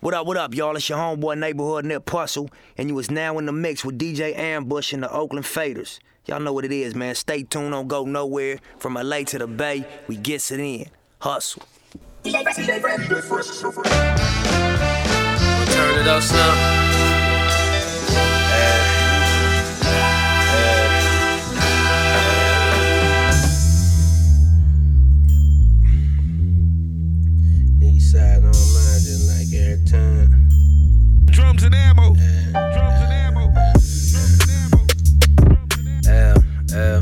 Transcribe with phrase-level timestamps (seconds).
[0.00, 0.74] What up, what up, y'all?
[0.76, 4.34] It's your homeboy neighborhood Nip Puzzle, and you is now in the mix with DJ
[4.34, 5.98] Ambush and the Oakland Faders.
[6.24, 7.14] Y'all know what it is, man.
[7.14, 8.60] Stay tuned, don't go nowhere.
[8.78, 10.86] From LA to the Bay, we gets it in.
[11.18, 11.64] Hustle.
[12.24, 12.34] Turn
[15.98, 16.99] it up.
[31.50, 32.14] Drums and ammo.
[32.14, 33.50] Drums and ammo.
[33.50, 34.38] Drums
[35.78, 36.36] and ammo.
[36.36, 36.36] L,
[36.76, 37.00] L.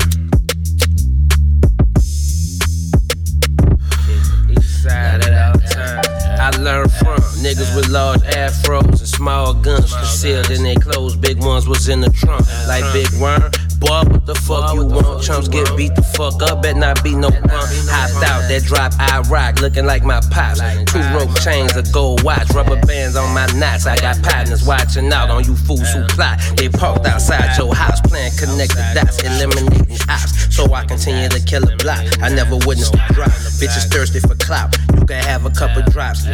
[4.49, 6.07] East side at all times.
[6.39, 11.15] I learned from niggas with large afros and small guns concealed in their clothes.
[11.15, 13.51] Big ones was in the trunk, like Big Worm.
[13.79, 15.23] Boy, what the fuck you want?
[15.23, 17.71] Chumps get beat the fuck up, bet not be no punk.
[17.87, 20.59] Hopped out that drop, I rock, looking like my pops.
[20.91, 23.87] Two rope chains, a gold watch, rubber bands on my knots.
[23.87, 26.39] I got partners watching out on you fools who plot.
[26.57, 30.53] They parked outside your house, playing connect the dots, eliminating ops.
[30.53, 32.03] So I continue to kill a block.
[32.21, 33.31] I never witnessed a drop.
[33.63, 34.75] Bitches thirsty for clout.
[34.93, 36.27] You can have a couple drops.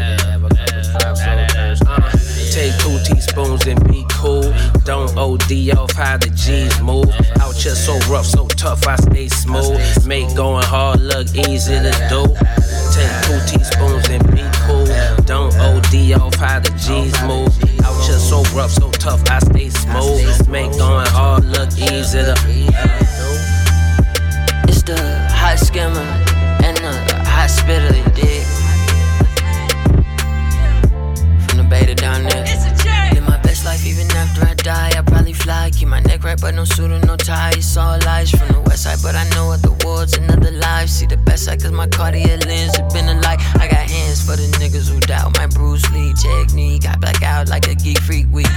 [2.55, 4.49] Take two teaspoons and be cool.
[4.85, 7.11] Don't OD off how the G's move.
[7.41, 10.07] Out here so rough, so tough, I stay smooth.
[10.07, 12.23] Make going hard look easy to do.
[12.95, 14.87] Take two teaspoons and be cool.
[15.25, 17.51] Don't OD off how the G's move.
[17.83, 20.47] Out here so rough, so tough, I stay smooth.
[20.47, 22.35] Make going hard look easy to
[24.69, 24.95] It's the
[25.29, 26.07] hot skimmer
[26.63, 28.54] and the hot spitter, you
[31.79, 31.99] dig?
[31.99, 33.13] From the bay to down there.
[33.13, 34.91] Live my best life even after I die.
[34.97, 37.51] I probably fly, keep my neck right, but no suit or no tie.
[37.55, 40.91] It's all lies from the west side, but I know other worlds and other lives.
[40.93, 43.39] See the best side, cause my Cartier lens have been a light.
[43.55, 46.87] I got hands for the niggas who doubt my Bruce Lee technique.
[46.87, 48.47] I black out like a geek freak week.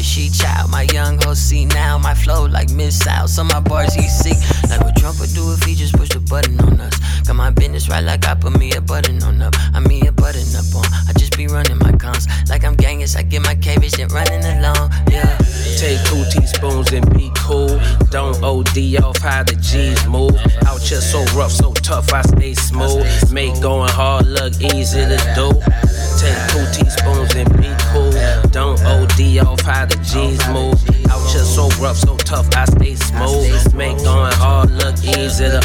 [0.00, 0.70] Bitch, she child.
[0.70, 1.98] My young hoe see now.
[1.98, 3.28] My flow like missile.
[3.28, 4.38] So my bars he seek.
[4.70, 6.98] Like what Trump would do if he just pushed a button on us.
[7.26, 9.54] Got my business right like I put me a button on up.
[9.74, 10.86] I mean a button up on.
[11.06, 12.26] I just be running my cons.
[12.48, 14.90] Like I'm gangish, I get my cabbage and running along.
[15.10, 15.36] Yeah.
[15.76, 17.78] Take two teaspoons and be cool.
[18.10, 20.36] Don't OD off how the G's move.
[20.66, 23.32] Out here so rough, so tough, I stay smooth.
[23.32, 25.89] Make going hard look easy to do.
[26.18, 28.12] Take two teaspoons and be cool.
[28.50, 30.78] Don't OD off how the G's move.
[31.10, 33.74] Out here so rough, so tough, I stay smooth.
[33.74, 35.60] Make going hard look easy to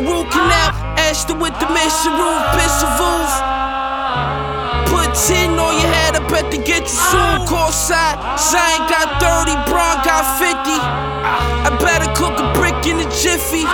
[0.00, 0.72] a root canal.
[0.96, 3.32] Ashton with the mission roof, pistol roof.
[4.88, 7.46] Put 10 on your head, I bet to get you soon.
[7.46, 10.56] Call side, Zion got 30, Braun got 50.
[10.56, 13.64] I better cook a brick in a jiffy.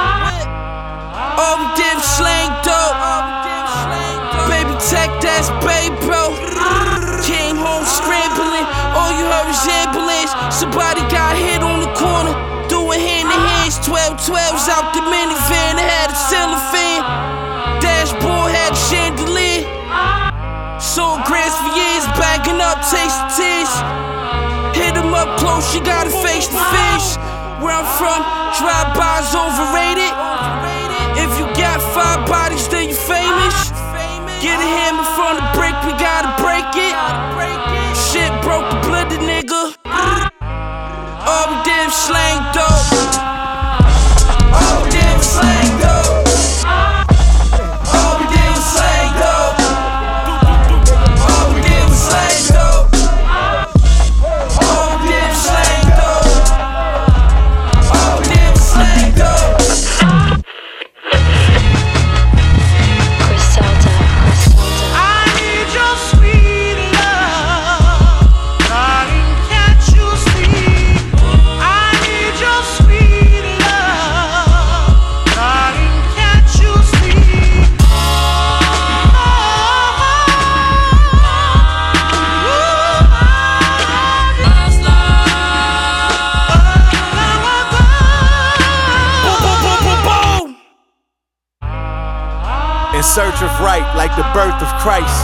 [1.47, 2.99] We did slang dope.
[4.51, 6.35] Baby tech, that's babe, bro.
[7.23, 8.67] Came home scrambling,
[8.97, 10.33] all you heard was ambulance.
[10.51, 12.35] Somebody got hit on the corner,
[12.69, 13.79] doing hand to hands.
[13.85, 15.76] 12 12s out the minivan,
[25.57, 27.17] up close, you gotta face the fish.
[27.63, 28.21] Where I'm from,
[28.61, 30.13] drive-bys overrated.
[31.17, 33.71] If you got five bodies, then you famous.
[34.41, 36.95] Get a hammer from the brick, we gotta break it.
[37.97, 39.73] Shit broke the blender, nigga.
[41.65, 42.96] Did was slang dope.
[93.17, 95.17] Search of right, like the birth of Christ.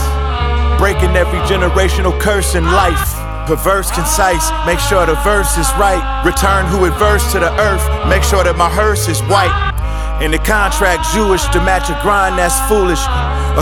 [0.81, 3.13] Breaking every generational curse in life.
[3.45, 6.01] Perverse, concise, make sure the verse is right.
[6.25, 9.53] Return who adverse to the earth, make sure that my hearse is white.
[10.25, 13.05] In the contract, Jewish to match a grind that's foolish.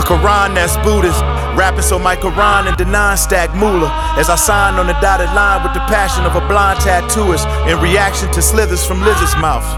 [0.00, 1.20] Quran that's Buddhist.
[1.52, 3.92] Rapping so my Quran and the non stack moolah.
[4.16, 7.76] As I signed on the dotted line with the passion of a blind tattooist in
[7.84, 9.68] reaction to slithers from lizard's mouth.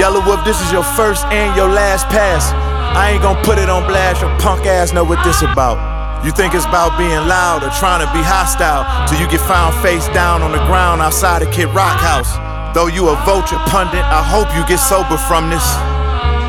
[0.00, 2.67] Yellow Wolf, this is your first and your last pass.
[2.96, 5.76] I ain't gonna put it on blast, your punk ass know what this about.
[6.24, 9.70] You think it's about being loud or trying to be hostile till you get found
[9.86, 12.34] face down on the ground outside of Kid Rock House.
[12.74, 15.62] Though you a vulture pundit, I hope you get sober from this.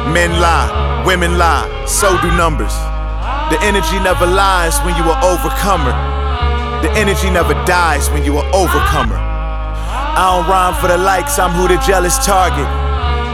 [0.09, 2.73] Men lie, women lie, so do numbers.
[3.53, 5.93] The energy never lies when you are overcomer.
[6.81, 9.21] The energy never dies when you are overcomer.
[9.21, 12.65] I don't rhyme for the likes, I'm who the jealous target.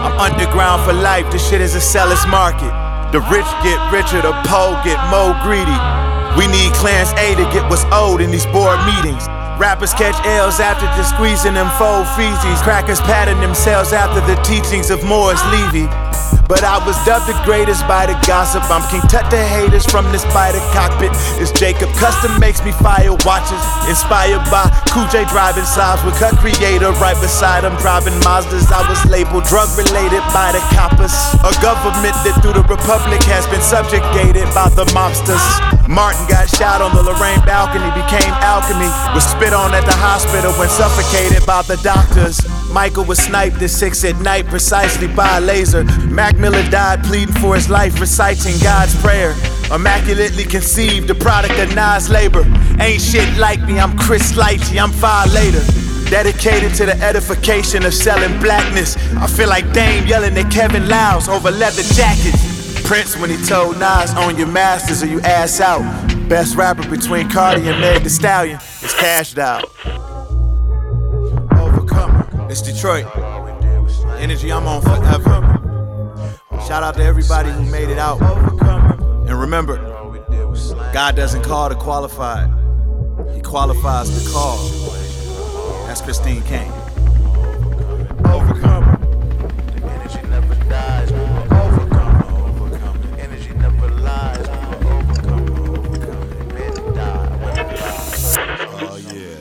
[0.04, 2.84] I'm underground for life, this shit is a seller's market.
[3.15, 5.79] The rich get richer, the poor get more greedy.
[6.35, 9.23] We need Clarence A to get what's owed in these board meetings.
[9.56, 12.59] Rappers catch L's after just squeezing them fold feces.
[12.59, 15.88] Crackers patting themselves after the teachings of Morris Levy.
[16.51, 18.67] But I was dubbed the greatest by the gossip.
[18.67, 21.15] I'm King Tut the haters from the spider cockpit.
[21.39, 23.63] It's Jacob Custom makes me fire watches.
[23.88, 27.75] Inspired by Cool J driving sides with Cut Creator right beside him.
[27.83, 28.71] Driving Mazdas.
[28.71, 31.12] I was labeled drug related by the coppers.
[31.44, 35.44] A government that through the Republic has been subjugated by the mobsters.
[35.92, 38.88] Martin got shot on the Lorraine balcony, became alchemy.
[39.12, 42.39] Was spit on at the hospital when suffocated by the doctors.
[42.71, 45.83] Michael was sniped at 6 at night precisely by a laser.
[46.07, 49.36] Mac Miller died pleading for his life, reciting God's prayer.
[49.73, 52.44] Immaculately conceived, the product of Nas labor.
[52.79, 55.62] Ain't shit like me, I'm Chris Lighty, I'm far later.
[56.09, 58.95] Dedicated to the edification of selling blackness.
[59.15, 62.83] I feel like Dame yelling at Kevin Louse over leather jackets.
[62.83, 65.81] Prince when he told Nas, own your masters or you ass out.
[66.29, 69.63] Best rapper between Cardi and Meg the Stallion is cashed out.
[71.57, 72.47] Overcomer.
[72.51, 73.06] It's Detroit.
[74.19, 75.41] Energy I'm on forever.
[76.68, 78.19] Shout out to everybody who made it out.
[79.35, 79.75] And remember,
[80.93, 82.49] God doesn't call the qualified,
[83.35, 84.55] He qualifies the call.
[85.87, 86.71] That's Christine Kane.
[88.23, 88.97] Overcomer.
[89.75, 91.11] The energy never dies.
[91.11, 92.23] Overcomer.
[92.31, 93.17] Overcomer.
[93.19, 94.47] Energy never lies.
[94.85, 95.79] Overcomer.
[95.79, 96.53] Overcomer.
[96.53, 97.27] Men die.
[97.43, 98.07] Women die.
[98.83, 99.35] Oh yeah.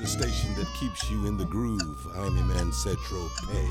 [0.00, 2.08] The station that keeps you in the groove.
[2.16, 3.68] I'm Iman Cetro Pay.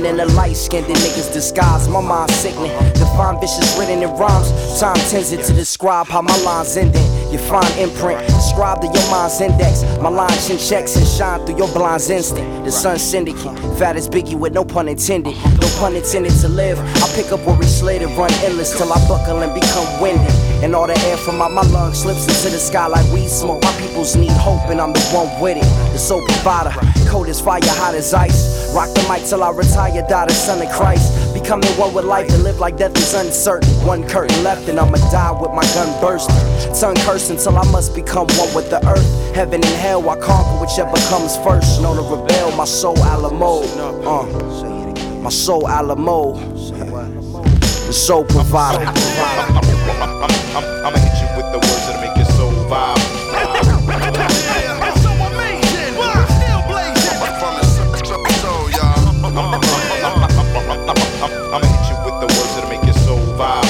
[0.00, 1.88] Villain, and the light skinned niggas disguise.
[1.88, 4.50] My mind sickening, define vicious written in rhymes.
[4.80, 7.04] Time tends it to describe how my lines ending.
[7.30, 9.82] Your fine imprint, describe to your mind's index.
[10.00, 12.64] My lines and checks and shine through your blind's instant.
[12.64, 15.36] The sun syndicate, fat as Biggie with no pun intended.
[15.60, 16.78] No pun intended to live.
[16.78, 20.39] I pick up where we slid and run endless till I buckle and become winded.
[20.62, 23.62] And all the air from out my lungs slips into the sky like weed smoke.
[23.62, 25.92] My peoples need hope, and I'm the one with it.
[25.92, 26.70] The soul provider,
[27.08, 28.72] cold as fire, hot as ice.
[28.74, 31.32] Rock the mic till I retire, die the son of Christ.
[31.32, 33.70] Becoming one with life and live like death is uncertain.
[33.86, 36.36] One curtain left, and I'ma die with my gun bursting.
[36.74, 39.34] Tongue cursing till I must become one with the earth.
[39.34, 41.80] Heaven and hell, I conquer whichever comes first.
[41.80, 43.62] Known to rebel, my soul Alamo.
[44.04, 46.34] Uh, my soul Alamo.
[47.90, 48.84] The soul provider.
[48.86, 53.02] I'm, I'm, I'ma hit you with the words that'll make your soul vibe.
[61.50, 63.66] I'ma hit you with the words that'll make your soul vibe.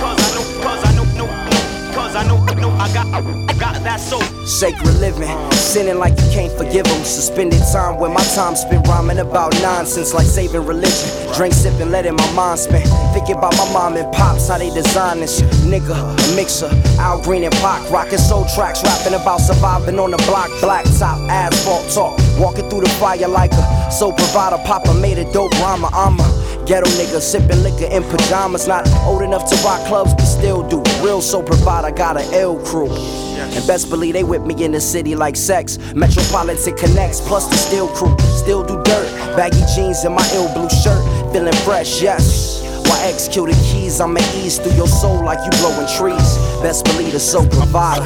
[0.00, 3.51] Cause I know, cause I know, no, no, cause I know, no, I got,
[3.82, 4.22] I got that soul.
[4.46, 7.02] Sacred living, sinning like you can't forgive them.
[7.04, 11.08] Suspended time where my time spent rhyming about nonsense, like saving religion.
[11.34, 12.86] Drink, sipping, letting my mind spin.
[13.12, 15.40] Thinking about my mom and pops, how they design this.
[15.66, 16.70] Nigga, a mixer,
[17.00, 20.50] Al Green and Pac, rocking soul tracks, rapping about surviving on the block.
[20.60, 24.58] Black top, asphalt talk, walking through the fire like a soul provider.
[24.64, 28.68] Papa made a dope rhymer, I'm a ghetto nigga, sipping liquor in pajamas.
[28.68, 30.82] Not old enough to rock clubs, but still do.
[31.02, 33.31] Real soul provider, got an L crew.
[33.42, 35.78] And best believe they with me in the city like sex.
[35.94, 38.16] Metropolitan connects, plus the steel crew.
[38.36, 39.36] Still do dirt.
[39.36, 41.02] Baggy jeans and my ill blue shirt.
[41.32, 42.62] Feeling fresh, yes.
[42.88, 44.00] Why execute the keys?
[44.00, 46.36] I'ma ease through your soul like you blowing trees.
[46.62, 48.02] Best believe the soul provider.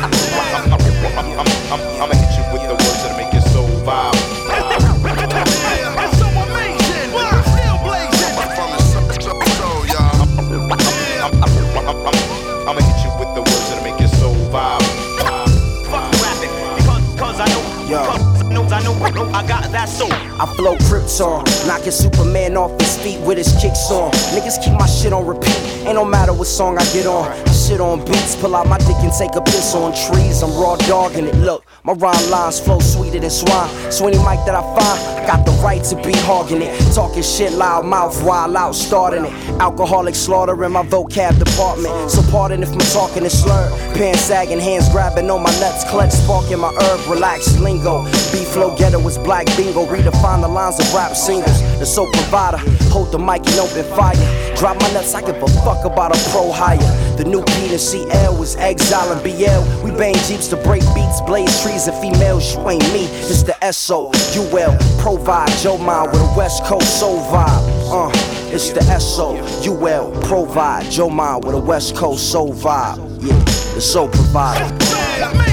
[19.36, 20.25] I got that soul.
[20.38, 24.10] I flow Krypton, knocking Superman off his feet with his kicks on.
[24.36, 27.26] Niggas keep my shit on repeat, ain't no matter what song I get on.
[27.26, 30.42] I shit on beats, pull out my dick and take a piss on trees.
[30.42, 31.34] I'm raw dogging it.
[31.36, 33.70] Look, my rhyme lines flow sweeter than swine.
[33.90, 36.94] So any mic that I find, I got the right to be hogging it.
[36.94, 39.32] Talking shit loud mouth, wild out, starting it.
[39.58, 42.10] Alcoholic slaughter in my vocab department.
[42.10, 43.72] So pardon if my talking is slurred.
[43.94, 48.04] Pants sagging, hands grabbing on my nuts, clutch sparking my herb, relaxed lingo.
[48.32, 49.86] B flow ghetto is black bingo.
[49.86, 51.60] Redefine the lines of rap singles.
[51.78, 52.58] The soap provider,
[52.90, 54.56] hold the mic and open fire.
[54.56, 56.78] Drop my nuts, I give a fuck about a pro hire.
[57.16, 59.84] The new in CL was Exile and BL.
[59.84, 62.54] We bang jeeps to break beats, blaze trees and females.
[62.54, 64.10] You ain't me, it's the SO.
[64.34, 67.64] UL, provide Joe Mind with a West Coast soul vibe.
[67.90, 68.10] Uh,
[68.52, 69.36] it's the SO.
[69.70, 72.98] UL, provide Joe Mind with a West Coast soul vibe.
[73.20, 73.38] Yeah,
[73.74, 75.45] the soul provider.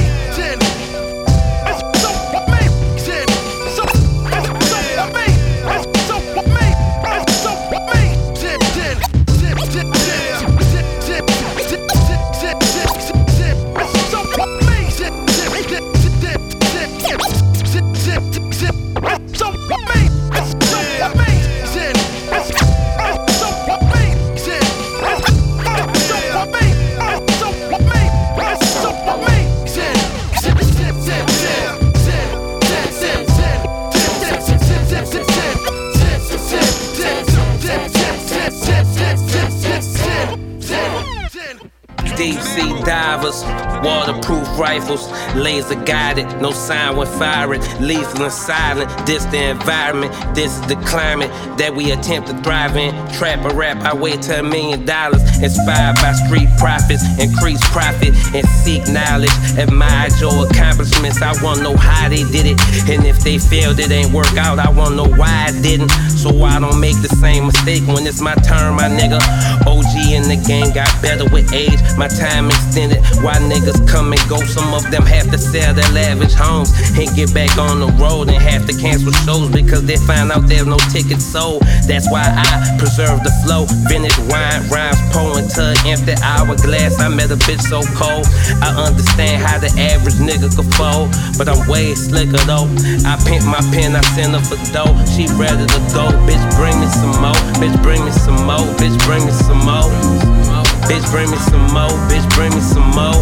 [43.24, 48.90] us waterproof rifles, laser guided, no sign when firing, lethal and silent.
[49.06, 52.94] This the environment, this is the climate that we attempt to thrive in.
[53.14, 55.22] Trap or rap, I wait to a million dollars.
[55.42, 59.34] Inspired by street profits, increase profit and seek knowledge.
[59.58, 62.60] Admire your accomplishments, I wanna know how they did it.
[62.90, 65.90] And if they failed, it ain't work out, I wanna know why it didn't.
[66.10, 69.20] So I don't make the same mistake when it's my turn, my nigga.
[69.68, 73.04] OG in the game got better with age, my time extended.
[73.24, 74.38] Why niggas come and go?
[74.44, 78.30] Some of them have to sell their lavish homes and get back on the road
[78.30, 81.62] and have to cancel shows because they find out there's no tickets sold.
[81.88, 83.66] That's why I preserve the flow.
[83.90, 87.00] Vintage wine, rhymes, pouring to empty hourglass.
[87.00, 88.26] I met a bitch so cold.
[88.62, 92.68] I understand how the average nigga could fold, but I'm way slicker though.
[93.06, 94.94] I pimp my pen, I send her for dough.
[95.14, 96.10] She ready to go.
[96.28, 97.38] Bitch, bring me some more.
[97.62, 98.66] Bitch, bring me some more.
[98.78, 100.43] Bitch, bring me some more.
[100.88, 101.90] Bitch, bring me some more.
[102.10, 103.20] Bitch, bring me some more.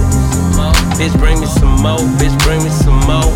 [0.97, 1.99] Bitch, bring me some more.
[2.19, 3.31] Bitch, bring me some more.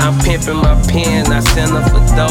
[0.00, 2.30] I'm pimping my pen, I send her for dough.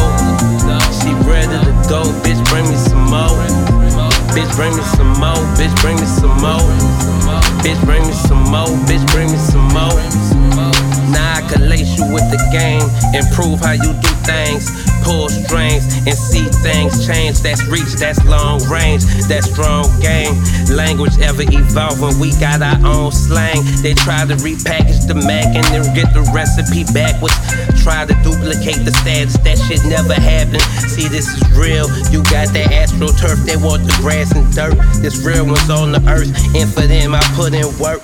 [1.01, 2.03] She ready to go.
[2.23, 3.35] Bitch, bring me some more.
[4.33, 5.41] Bitch, bring me some more.
[5.57, 6.63] Bitch, bring me some more.
[7.63, 8.67] Bitch, bring me some more.
[8.87, 10.44] Bitch, bring me some more.
[11.15, 12.83] Now I can lace you with the game,
[13.15, 14.67] improve how you do things,
[14.99, 17.39] pull strings and see things change.
[17.39, 20.35] That's reach, that's long range, that's strong game.
[20.67, 23.63] Language ever evolving, we got our own slang.
[23.79, 27.39] They try to repackage the Mac and then get the recipe backwards.
[27.79, 30.67] Try to duplicate the status, that shit never happened.
[30.91, 31.87] See, this is real.
[32.11, 34.75] You got that astroturf, they want the grass and dirt.
[34.99, 38.03] This real one's on the earth, and for them I put in work.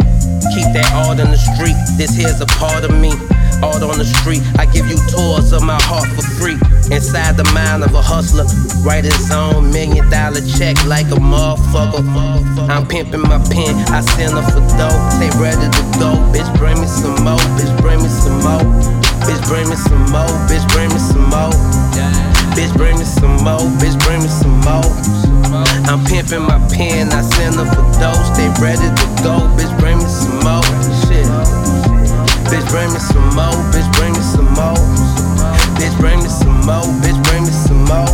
[0.52, 1.80] Keep that art on the street.
[1.96, 3.16] This here's a part of me.
[3.64, 4.44] Art on the street.
[4.60, 6.60] I give you tours of my heart for free.
[6.92, 8.44] Inside the mind of a hustler.
[8.84, 12.04] Write his own million dollar check like a motherfucker.
[12.68, 13.80] I'm pimping my pen.
[13.96, 15.00] I send her for dough.
[15.24, 16.20] They ready to go.
[16.36, 17.40] Bitch, bring me some more.
[17.56, 18.60] Bitch, bring me some more.
[19.24, 20.28] Bitch, bring me some more.
[20.52, 21.56] Bitch, bring me some more.
[22.60, 23.64] Bitch, bring me some more.
[23.80, 25.41] Bitch, bring me some more.
[25.54, 28.30] I'm pimping my pen, I send them for dose.
[28.38, 30.64] They ready to go, bitch, bring me some more.
[31.04, 31.28] Shit.
[32.48, 34.80] Bitch, bring me some more, bitch, bring me some more.
[35.76, 38.08] Bitch, bring me some more, bitch, bring me some more.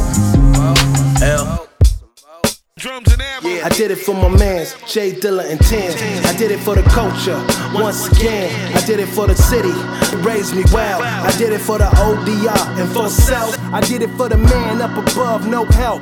[1.22, 1.67] L.
[3.63, 5.91] I did it for my mans, J Dilla and Tim.
[6.25, 7.38] I did it for the culture,
[7.74, 8.50] once again.
[8.75, 9.74] I did it for the city,
[10.24, 11.01] raised me well.
[11.01, 13.58] I did it for the ODR and for self.
[13.74, 16.01] I did it for the man up above, no help.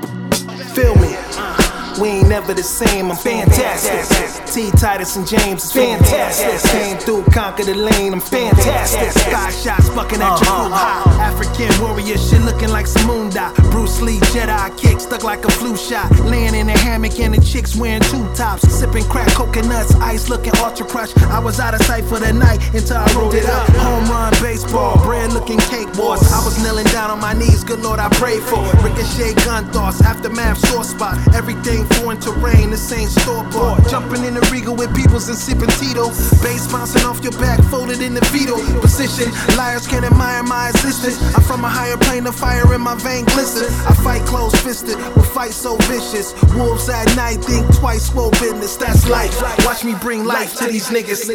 [0.75, 1.64] Feel me?
[1.99, 4.45] We ain't never the same, I'm fantastic.
[4.53, 4.69] T.
[4.71, 6.71] Titus and James is fantastic.
[6.71, 9.11] Came through, conquered the lane, I'm fantastic.
[9.11, 11.03] Sky shots bucking at your uh-huh.
[11.03, 11.23] crew high.
[11.23, 13.55] African warrior shit looking like some moon dot.
[13.71, 16.11] Bruce Lee Jedi kick stuck like a flu shot.
[16.25, 18.67] Laying in a hammock and the chicks wearing two tops.
[18.67, 21.15] Sipping crack coconuts, ice looking ultra crush.
[21.31, 23.69] I was out of sight for the night until I rolled it up.
[23.69, 26.21] Home run baseball, bread looking cake wars.
[26.33, 28.63] I was kneeling down on my knees, good lord I prayed for.
[28.83, 31.15] Ricochet gun thoughts, aftermath sore spot.
[31.33, 33.87] Everything foreign terrain, this ain't store bought.
[33.89, 36.09] Jumping in the Regal with peoples and sipping Tito.
[36.43, 39.31] Bass bouncing off your back, folded in the fetal position.
[39.57, 41.21] Liars can't admire my existence.
[41.35, 43.67] I'm from a higher plane of fire in my vein glisten.
[43.87, 46.33] I fight close fisted, with fight so vicious.
[46.55, 49.35] Wolves at night think twice, whoa business, that's life.
[49.65, 51.29] Watch me bring life to these niggas.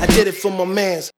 [0.00, 1.10] I did it for my mans.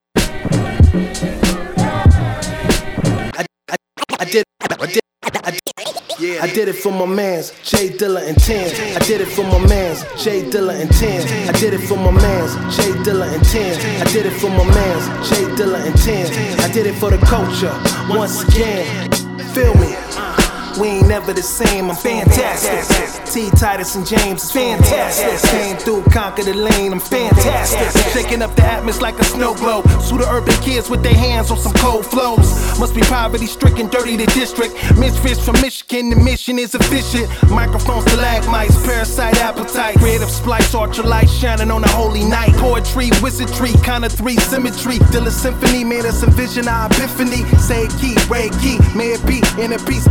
[3.37, 3.77] I, I,
[4.21, 6.69] I did, I did, I did.
[6.69, 8.67] It for my mans, J Dilla and Ten.
[8.97, 11.49] I did it for my mans, J Dilla and Ten.
[11.49, 14.01] I did it for my mans, J Dilla and Ten.
[14.01, 16.61] I did it for my mans, J Dilla and Ten.
[16.61, 17.75] I did it for the culture,
[18.09, 19.11] once again.
[19.55, 20.48] Feel me?
[20.81, 23.25] We ain't never the same, I'm fantastic.
[23.33, 23.51] T.
[23.51, 25.51] Titus and James is fantastic.
[25.51, 28.13] Came through, conquered the lane, I'm fantastic.
[28.13, 29.89] Shaking up the atmosphere like a snow globe.
[30.01, 32.79] Sue the urban kids with their hands on some cold flows.
[32.79, 34.75] Must be poverty stricken, dirty the district.
[34.97, 37.29] Misfits from Michigan, the mission is efficient.
[37.51, 39.97] Microphones, stalagmites, parasite appetite.
[39.99, 42.55] Creative splice, ultralight shining on a holy night.
[42.55, 44.99] Poetry, wizardry, kind of three symmetry.
[45.11, 47.45] Dilla Symphony made us envision our epiphany.
[47.59, 50.07] Say key, Ray key, may it be in a piece.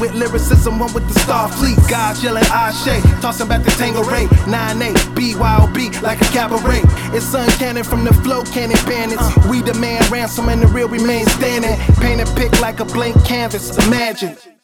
[0.00, 1.76] With lyricism, one with the star fleet.
[1.88, 4.26] Guys yelling Ashe, tossing back the Tanqueray.
[4.46, 6.82] 9-8, BYOB like a cabaret.
[7.16, 9.26] It's uncanny from the flow cannon bandits.
[9.48, 11.76] We demand ransom and the real remains standing.
[11.96, 14.57] Paint a pic like a blank canvas, imagine.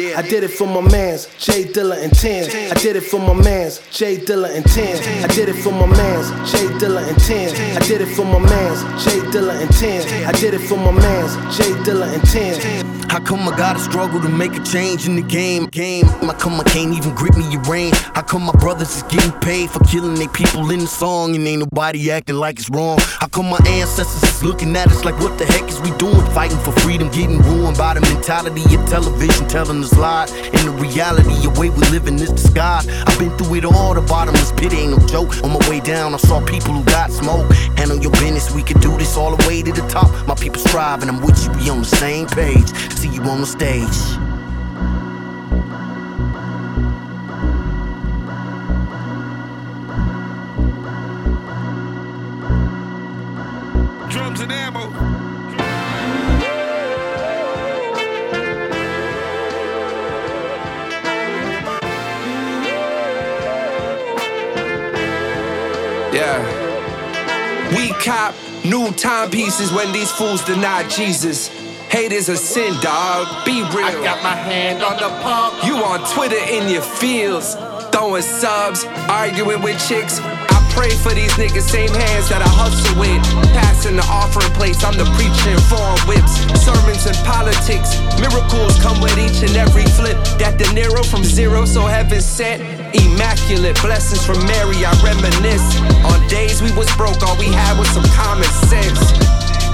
[0.00, 2.44] I did it for my mans, J Dilla and Ten.
[2.70, 5.24] I did it for my mans, J Dilla and Ten.
[5.24, 7.76] I did it for my mans, J Dilla and Ten.
[7.76, 10.26] I did it for my mans, J Dilla and Ten.
[10.26, 13.00] I did it for my mans, J Dilla and Ten.
[13.10, 15.66] How come I gotta struggle to make a change in the game?
[15.66, 16.06] Game.
[16.06, 17.92] How come I can't even grip me your rain?
[18.14, 21.44] How come my brothers is getting paid for killing they people in the song and
[21.44, 22.98] ain't nobody acting like it's wrong?
[23.00, 26.24] How come my ancestors is looking at us like what the heck is we doing?
[26.30, 30.32] Fighting for freedom, getting ruined by the mentality of television telling us lies.
[30.32, 32.88] And the reality, the way we live in this disguise.
[32.88, 35.42] I've been through it all, the bottomless pit ain't no joke.
[35.42, 37.50] On my way down, I saw people who got smoke.
[37.76, 40.10] Handle your business, we could do this all the way to the top.
[40.26, 42.68] My people strive, and I'm with you, we on the same page.
[42.98, 43.98] See you on the stage.
[54.10, 55.29] Drums and ammo.
[66.12, 67.76] Yeah.
[67.76, 71.48] We cop new timepieces when these fools deny Jesus.
[71.88, 73.44] Hate is a sin, dog.
[73.44, 73.86] Be real.
[73.86, 75.64] I got my hand on the pump.
[75.64, 77.54] You on Twitter in your fields,
[78.00, 80.20] throwing subs, arguing with chicks.
[80.24, 83.20] I pray for these niggas, same hands that I hustle with.
[83.52, 85.60] Passing the offering place, I'm the preacher in
[86.08, 86.40] whips.
[86.64, 90.16] Sermons and politics, miracles come with each and every flip.
[90.40, 92.64] That De Niro from zero, so heaven sent.
[92.96, 95.68] Immaculate blessings from Mary, I reminisce.
[96.08, 99.12] On days we was broke, all we had was some common sense.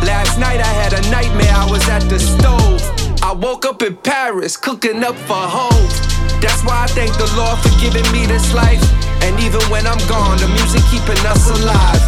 [0.02, 2.82] Last night I had a nightmare, I was at the stove.
[3.22, 6.05] I woke up in Paris, cooking up for hoes.
[6.40, 8.82] That's why I thank the Lord for giving me this life.
[9.22, 12.02] And even when I'm gone, the music keeping us alive.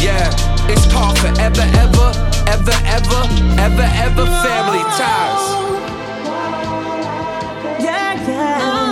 [0.00, 0.28] Yeah,
[0.68, 2.08] it's called forever, ever,
[2.48, 3.20] ever, ever,
[3.58, 5.44] ever, ever family ties.
[7.80, 8.83] Yeah, yeah.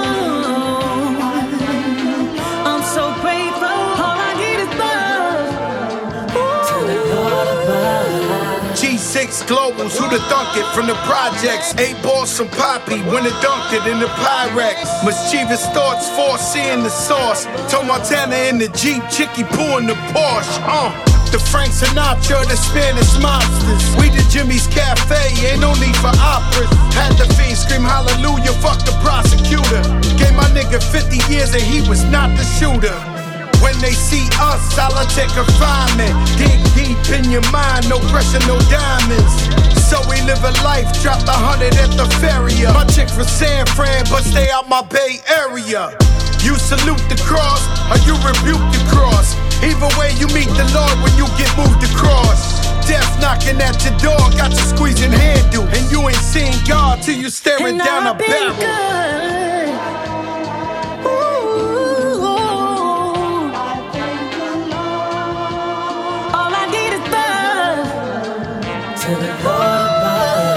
[9.32, 11.74] G6 Globals, who the thunk it from the projects?
[11.78, 14.84] Eight balls some poppy, when it dunked it in the Pyrex.
[15.06, 17.46] Mischievous thoughts, foreseeing the sauce.
[17.70, 20.60] Told Montana in the Jeep, Chicky Poo in the Porsche.
[20.68, 20.92] Uh.
[21.32, 23.96] The Frank Sinatra, the Spanish monsters.
[23.96, 25.16] We the Jimmy's Cafe,
[25.48, 26.68] ain't no need for operas.
[26.92, 29.80] Had the fiend scream hallelujah, fuck the prosecutor.
[30.20, 33.11] Gave my nigga 50 years and he was not the shooter.
[33.62, 36.12] When they see us, I'll solitary confinement.
[36.36, 39.32] Dig deep in your mind, no pressure, no diamonds.
[39.88, 42.54] So we live a life, dropped a hundred at the ferry.
[42.74, 45.94] My chick from San Fran, but stay out my Bay Area.
[46.42, 49.36] You salute the cross, or you rebuke the cross.
[49.62, 52.66] Either way, you meet the Lord when you get moved across.
[52.88, 57.14] Death knocking at your door, got you squeezing handle, and you ain't seeing God till
[57.16, 58.56] you staring And down a I've been barrel.
[58.56, 59.41] good.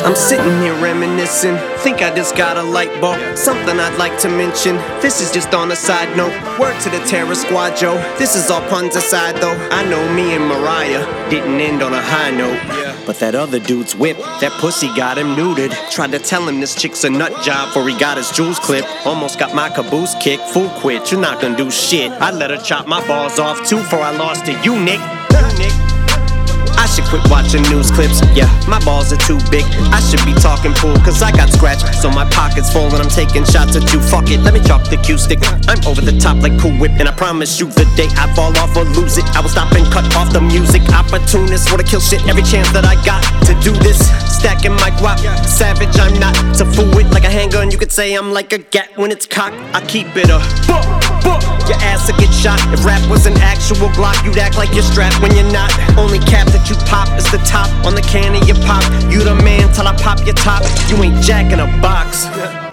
[0.05, 1.57] I'm sitting here reminiscing.
[1.79, 3.35] Think I just got a light bulb.
[3.35, 4.75] Something I'd like to mention.
[5.01, 6.31] This is just on a side note.
[6.59, 7.95] Word to the terror squad, Joe.
[8.19, 9.57] This is all puns aside, though.
[9.71, 12.61] I know me and Mariah didn't end on a high note.
[13.07, 15.73] But that other dude's whip, that pussy got him neutered.
[15.89, 18.87] Tried to tell him this chick's a nut job before he got his jewels clipped.
[19.07, 20.43] Almost got my caboose kicked.
[20.49, 22.11] Fool quit, you're not gonna do shit.
[22.11, 24.99] I let her chop my balls off too before I lost to you, Nick.
[25.57, 25.84] Nick.
[26.77, 28.21] I should quit watching news clips.
[28.35, 29.65] Yeah, my balls are too big.
[29.91, 31.95] I should be talking pool, cause I got scratched.
[31.95, 33.99] So my pocket's full and I'm taking shots at you.
[33.99, 35.39] Fuck it, let me drop the cue stick.
[35.67, 38.55] I'm over the top like Cool Whip, and I promise you the day I fall
[38.57, 40.81] off or lose it, I will stop and cut off the music.
[40.93, 43.99] Opportunist, wanna kill shit every chance that I got to do this.
[44.27, 47.71] Stacking my guap, savage, I'm not to fool with like a handgun.
[47.71, 49.55] You could say I'm like a gat when it's cocked.
[49.73, 51.54] I keep it a buck, buck.
[51.67, 52.59] Your ass will get shot.
[52.73, 55.71] If rap was an actual Glock, you'd act like you're strapped when you're not.
[55.97, 58.83] Only cap that you pop is the top on the can of your pop.
[59.11, 60.63] You the man till I pop your top.
[60.89, 62.64] You ain't jack in a box.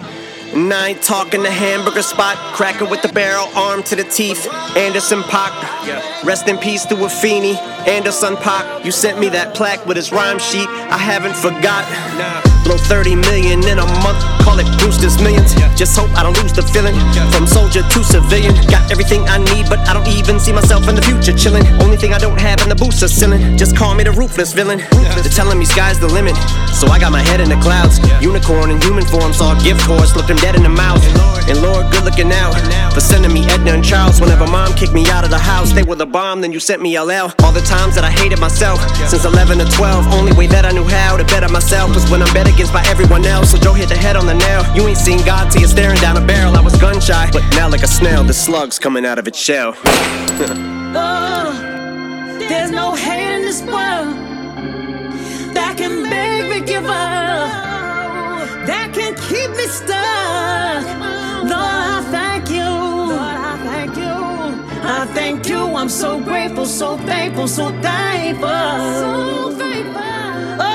[0.55, 2.37] Ain't talking the hamburger spot.
[2.53, 4.47] Cracker with the barrel, arm to the teeth.
[4.77, 5.51] Anderson Pac.
[6.23, 7.55] Rest in peace to Afeni.
[7.87, 8.85] Anderson Pac.
[8.85, 10.67] You sent me that plaque with his rhyme sheet.
[10.69, 11.83] I haven't forgot.
[12.63, 14.21] Blow 30 million in a month.
[14.45, 15.55] Call it Brewster's Millions.
[15.75, 16.95] Just hope I don't lose the feeling.
[17.31, 18.53] From soldier to civilian.
[18.69, 21.65] Got everything I need, but I don't even see myself in the future chilling.
[21.81, 23.57] Only thing I don't have in the boots is ceiling.
[23.57, 24.79] Just call me the ruthless villain.
[25.17, 26.37] They're telling me sky's the limit.
[26.71, 27.99] So I got my head in the clouds.
[28.21, 31.01] Unicorn in human form, saw a gift horse, him dead in the mouth.
[31.47, 32.53] And Lord, good looking out
[32.93, 34.19] for sending me Edna and Charles.
[34.19, 36.81] Whenever mom kicked me out of the house, they were the bomb, then you sent
[36.81, 37.31] me LL.
[37.43, 40.07] All the times that I hated myself, since 11 to 12.
[40.13, 42.83] Only way that I knew how to better myself was when I'm bet against by
[42.87, 43.51] everyone else.
[43.51, 44.63] So Joe hit the head on the nail.
[44.75, 46.55] You ain't seen God till you're staring down a barrel.
[46.57, 49.39] I was gun shy, but now like a snail, the slug's coming out of its
[49.39, 49.75] shell.
[50.95, 51.51] Oh,
[52.37, 54.13] there's no hate in this world
[55.55, 57.49] that can make me give up,
[58.67, 60.32] that can keep me stuck.
[65.83, 68.47] I'm so grateful, so thankful, so thankful.
[68.47, 70.01] So thankful.
[70.65, 70.72] Oh,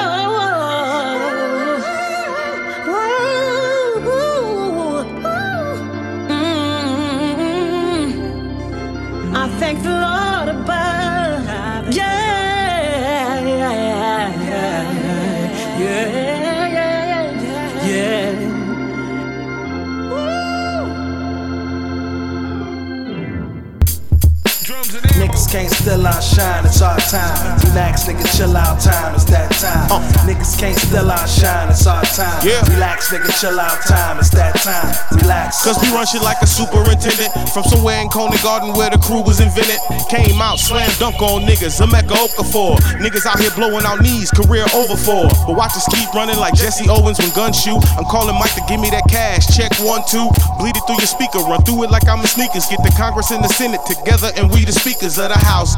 [25.84, 27.58] Niggas can't it's our time.
[27.68, 29.90] Relax, nigga, chill out time, it's that time.
[29.90, 30.00] Uh.
[30.26, 32.46] Niggas can't still outshine, it's our time.
[32.46, 32.60] Yeah.
[32.74, 34.90] Relax, nigga, chill out time, it's that time.
[35.22, 35.64] Relax.
[35.64, 39.22] Cause we run shit like a superintendent From somewhere in Coney Garden where the crew
[39.22, 43.50] was invented Came out, slam dunk on niggas, i'm at Emeka Okafor Niggas out here
[43.52, 47.30] blowing out knees, career over for But watch us keep running like Jesse Owens when
[47.32, 50.28] guns shoot I'm calling Mike to give me that cash, check one, two
[50.60, 53.30] Bleed it through your speaker, run through it like I'm a sneakers Get the Congress
[53.30, 55.76] and the Senate together and we the speakers of the house,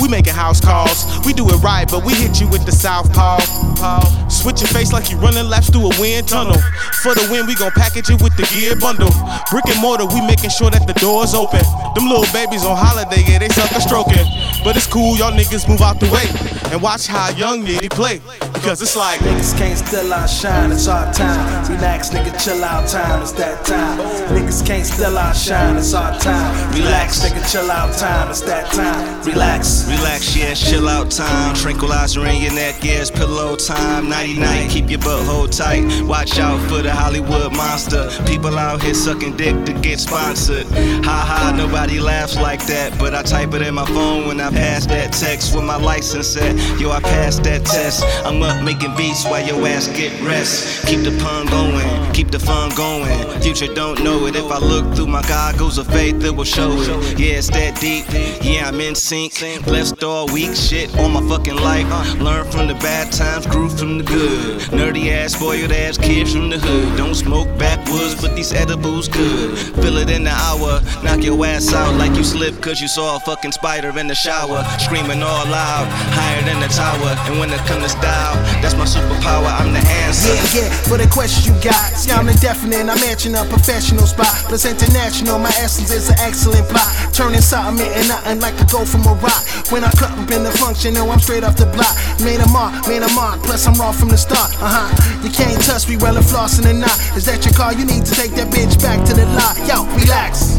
[0.00, 3.12] We making house calls, we do it right but we hit you with the south
[3.14, 6.58] southpaw Switch your face like you running laps through a wind tunnel
[7.04, 9.12] For the win, we gon' package it with the gear bundle.
[9.50, 11.60] Brick and mortar, we making sure that the doors open.
[11.92, 14.24] Them little babies on holiday, yeah, they sucker stroking.
[14.64, 16.24] But it's cool, y'all niggas move out the way
[16.72, 18.24] and watch how young nitty play.
[18.56, 21.68] Because it's like Niggas can't still outshine, it's our time.
[21.68, 23.98] Relax, nigga, chill out time, it's that time.
[24.32, 26.72] Niggas can't still outshine, it's our time.
[26.72, 29.23] Relax, nigga, chill out time, it's that time.
[29.26, 29.88] Relax.
[29.88, 31.54] Relax, yeah, chill out time.
[31.54, 34.08] Tranquilizer in your neck, yeah, it's pillow time.
[34.08, 35.84] Nighty night, keep your butt hold tight.
[36.04, 38.10] Watch out for the Hollywood monster.
[38.26, 40.66] People out here sucking dick to get sponsored.
[41.04, 42.98] Ha ha, nobody laughs like that.
[42.98, 46.28] But I type it in my phone when I pass that text with my license
[46.28, 46.54] set.
[46.78, 48.04] Yo, I passed that test.
[48.26, 50.86] I'm up making beats while your ass get rest.
[50.86, 53.40] Keep the pun going, keep the fun going.
[53.40, 54.36] Future don't know it.
[54.36, 57.18] If I look through my goggles of faith, it will show it.
[57.18, 58.04] Yeah, it's that deep.
[58.44, 59.64] Yeah, I'm in sync.
[59.64, 61.86] Blessed all week, shit on my fucking life.
[62.20, 64.60] Learn from the bad times, grew from the good.
[64.72, 66.96] Nerdy ass, spoiled ass kid from the hood.
[66.96, 69.58] Don't smoke backwoods, but these edibles good.
[69.82, 73.16] Feel it in the hour, knock your ass out like you slipped cause you saw
[73.16, 74.64] a fucking spider in the shower.
[74.78, 77.14] Screaming all loud, higher than the tower.
[77.28, 80.34] And when it comes to style, that's my superpower, I'm the answer.
[80.34, 81.92] Yeah, yeah, for the questions you got.
[81.94, 84.34] Sounding deafening, I'm matching a professional spot.
[84.48, 86.90] Plus international, my essence is an excellent plot.
[87.12, 89.42] Turning something into nothing like a go from a rock.
[89.72, 91.94] When I cut up in the function, no, I'm straight off the block.
[92.22, 94.54] Made a mark, made a mark, plus I'm raw from the start.
[94.62, 95.22] Uh huh.
[95.24, 96.96] You can't touch me, well, I'm flossing or not.
[97.16, 97.72] Is that your car?
[97.74, 99.58] You need to take that bitch back to the lot.
[99.66, 100.54] Yo, relax.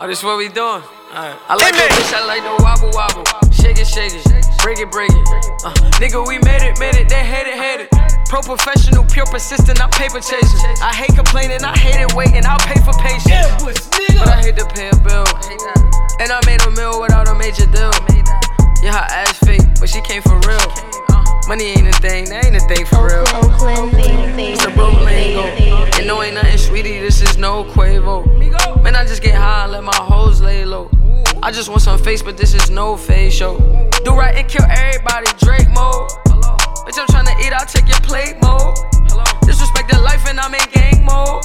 [0.03, 0.83] Oh, this what we doing?
[1.15, 1.39] Alright.
[1.47, 3.23] I like that bitch, I like the wobble wobble.
[3.55, 4.27] Shake it, shake it,
[4.59, 5.23] break it, break it.
[5.63, 7.89] Uh, nigga, we made it, made it, they hate it, hate it.
[8.27, 10.59] Pro professional, pure persistent, I'm paper chasing.
[10.83, 13.47] I hate complaining, I hate it waiting, I'll pay for patience.
[13.63, 15.23] But I hate to pay a bill.
[16.19, 17.95] And I made a meal without a major deal.
[18.83, 20.67] Yeah, her ass fake, but she came for real.
[21.47, 23.23] Money ain't a thing, that ain't a thing for real.
[23.27, 25.43] It's a Brooklyn lingo.
[25.43, 25.89] Oh.
[25.97, 28.23] And no, ain't nothing sweetie, this is no Quavo.
[28.81, 30.89] Man, I just get high let my hoes lay low.
[31.43, 33.57] I just want some face, but this is no face show.
[34.05, 36.09] Do right and kill everybody, Drake mode.
[36.87, 38.77] Bitch, I'm tryna eat, I'll take your plate mode.
[39.43, 41.43] Disrespect the life and I'm in gang mode.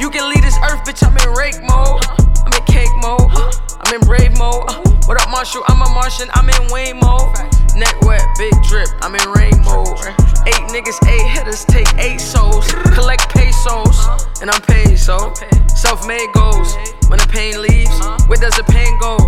[0.00, 2.00] You can leave this earth, bitch, I'm in rake mode.
[2.40, 3.30] I'm in cake mode.
[3.84, 4.64] I'm in brave mode.
[5.06, 5.62] What up, Marshall?
[5.68, 7.55] I'm a Martian, I'm in Wayne mode.
[7.76, 10.00] Neck wet, big drip, I'm in rain mode.
[10.46, 12.72] Eight niggas, eight hitters, take eight souls.
[12.94, 14.00] Collect pesos,
[14.40, 15.34] and I'm paid, so.
[15.74, 16.74] Self made goals.
[17.08, 17.92] When the pain leaves,
[18.28, 19.18] where does the pain go?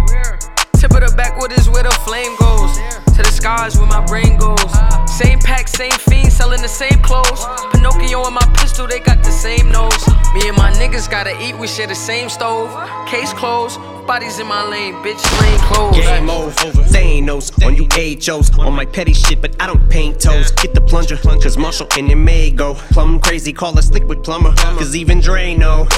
[0.81, 3.08] Tip of the backwood is where the flame goes.
[3.19, 4.63] To the skies where my brain goes.
[5.11, 7.45] Same pack, same fiend, selling the same clothes.
[7.73, 10.07] Pinocchio and my pistol, they got the same nose.
[10.35, 12.71] Me and my niggas gotta eat, we share the same stove.
[13.09, 15.97] Case closed, bodies in my lane, bitch, lane closed.
[15.97, 16.53] Game over.
[16.95, 20.53] Thanos on you HOs on my petty shit, but I don't paint toes.
[20.53, 22.75] Get the plunger, cause Marshall and it may go.
[22.95, 24.55] Plum crazy, call us liquid plumber.
[24.55, 25.89] Cause even Dre know.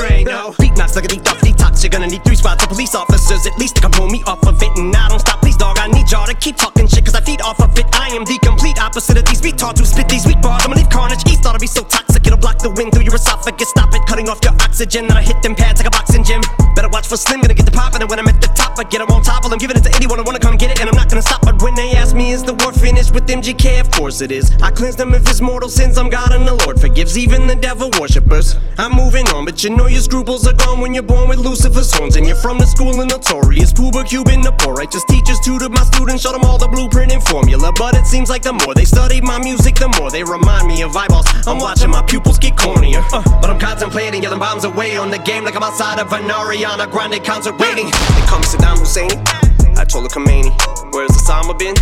[0.59, 1.83] Beat knocks, look at tough detox.
[1.83, 4.47] You're gonna need three spots of police officers at least to come pull me off
[4.47, 4.71] of it.
[4.79, 5.79] And I don't stop, please, dog.
[5.79, 7.87] I need y'all to keep talking shit, cause I feed off of it.
[7.93, 10.63] I am the complete opposite of these retards who spit these weak bars.
[10.65, 12.25] I'ma leave carnage east, ought to be so toxic.
[12.27, 13.69] It'll block the wind through your esophagus.
[13.71, 15.09] Stop it, cutting off your oxygen.
[15.09, 16.41] Then I hit them pads like a boxing gym.
[16.75, 18.03] Better watch for Slim, gonna get the poppin'.
[18.03, 19.93] And when I'm at the top, I get them on top I'm Giving it to
[19.95, 20.81] anyone who wanna come get it.
[20.81, 21.43] And I'm not gonna stop.
[21.43, 23.81] But when they me, is the war finished with MGK?
[23.81, 24.51] Of course it is.
[24.63, 25.99] I cleanse them of his mortal sins.
[25.99, 28.57] I'm God and the Lord forgives even the devil worshippers.
[28.79, 31.93] I'm moving on, but you know your scruples are gone when you're born with Lucifer's
[31.93, 32.17] horns.
[32.17, 33.73] And you're from the school of notorious.
[33.73, 37.23] Puba Cuban, the poor righteous teachers tutored my students, showed them all the blueprint and
[37.23, 37.73] formula.
[37.77, 40.83] But it seems like the more they study my music, the more they remind me
[40.83, 41.27] of eyeballs.
[41.47, 43.03] I'm watching my pupils get cornier.
[43.13, 46.29] Uh, but I'm contemplating, yelling bombs away on the game like I'm outside of an
[46.29, 47.89] Ariana Grande concert waiting.
[47.89, 49.50] It comes Saddam Hussein.
[49.81, 51.75] The Khomeini, where's Osama been?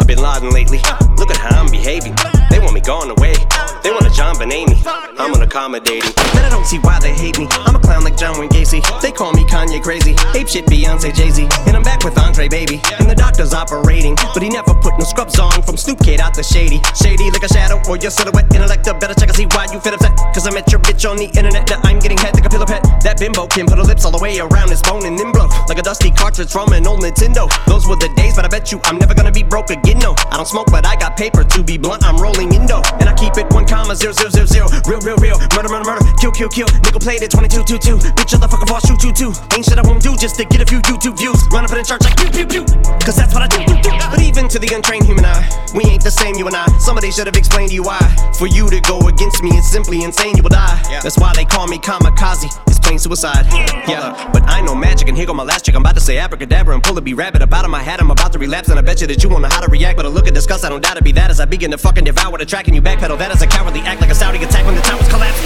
[0.00, 0.78] I've been Laden lately.
[1.16, 2.37] Look at how I'm behaving.
[2.50, 3.34] They want me gone away.
[3.82, 4.84] They want a JonBenét.
[5.18, 6.14] I'm unaccommodating.
[6.34, 7.46] Then I don't see why they hate me.
[7.66, 8.82] I'm a clown like John Wayne Gacy.
[9.00, 10.16] They call me Kanye crazy.
[10.34, 11.48] Ape shit Beyonce Jay Z.
[11.66, 12.80] And I'm back with Andre Baby.
[12.98, 14.16] And the doctor's operating.
[14.34, 16.80] But he never put no scrubs on from Snoop Kid out the shady.
[16.94, 18.52] Shady like a shadow or your silhouette.
[18.54, 20.16] Intellect better check and see why you fit upset.
[20.32, 21.68] Cause I met your bitch on the internet.
[21.68, 22.84] Now I'm getting head like a pillow pet.
[23.02, 25.48] That bimbo can put her lips all the way around his bone and then blow.
[25.68, 27.50] Like a dusty cartridge from an old Nintendo.
[27.66, 29.98] Those were the days, but I bet you I'm never gonna be broke again.
[29.98, 32.04] No, I don't smoke, but I got paper to be blunt.
[32.04, 32.78] I'm rolling indo.
[33.02, 34.66] And I keep it one comma zero zero zero zero.
[34.86, 35.38] Real, real, real.
[35.56, 36.04] Murder, murder, murder.
[36.20, 36.68] Kill, kill, kill.
[36.86, 37.98] Nickel played it 22 2 2.
[38.14, 39.32] Bitch, motherfucker, boss, shoot, shoot, two.
[39.56, 41.42] Ain't shit I won't do just to get a few YouTube views.
[41.50, 42.64] Run up in the church like pew, pew, pew.
[43.02, 43.64] Cause that's what I do.
[43.66, 43.90] do, do.
[44.10, 45.42] But even to the untrained human eye,
[45.74, 46.66] we ain't the same, you and I.
[46.78, 47.98] Somebody should have explained to you why.
[48.38, 50.78] For you to go against me is simply insane, you will die.
[51.02, 52.46] That's why they call me kamikaze.
[52.66, 53.46] It's plain suicide.
[53.88, 55.76] Yeah, but I know magic, and here go my last trick.
[55.76, 58.00] I'm about to say abracadabra and pull a be rabbit up out of my hat.
[58.00, 59.96] I'm about to relapse, and I bet you that you won't know how to react.
[59.96, 61.78] But a look at disgust, I don't doubt it be that as I begin to
[61.78, 63.16] fucking devour the track, and you backpedal.
[63.16, 65.40] That is a cowardly act like a Saudi attack when the towers collapse.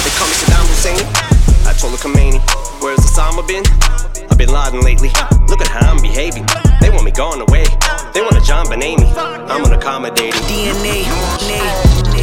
[0.00, 1.04] They call me Saddam Hussein.
[1.68, 2.40] I told the Khomeini,
[2.80, 3.62] where's Osama been?
[4.30, 5.12] I've Bin Laden lately.
[5.52, 6.46] Look at how I'm behaving.
[6.80, 7.64] They want me gone away.
[8.14, 9.06] They want a JonBenét me.
[9.52, 10.40] I'm unaccommodating.
[10.48, 11.04] DNA.
[12.08, 12.21] Look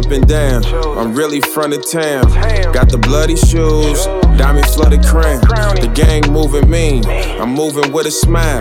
[0.00, 0.64] up and down.
[0.98, 2.24] I'm really front of town.
[2.72, 4.06] Got the bloody shoes,
[4.38, 5.40] diamond flooded crown.
[5.40, 7.04] The gang moving mean.
[7.06, 8.60] I'm moving with a smile.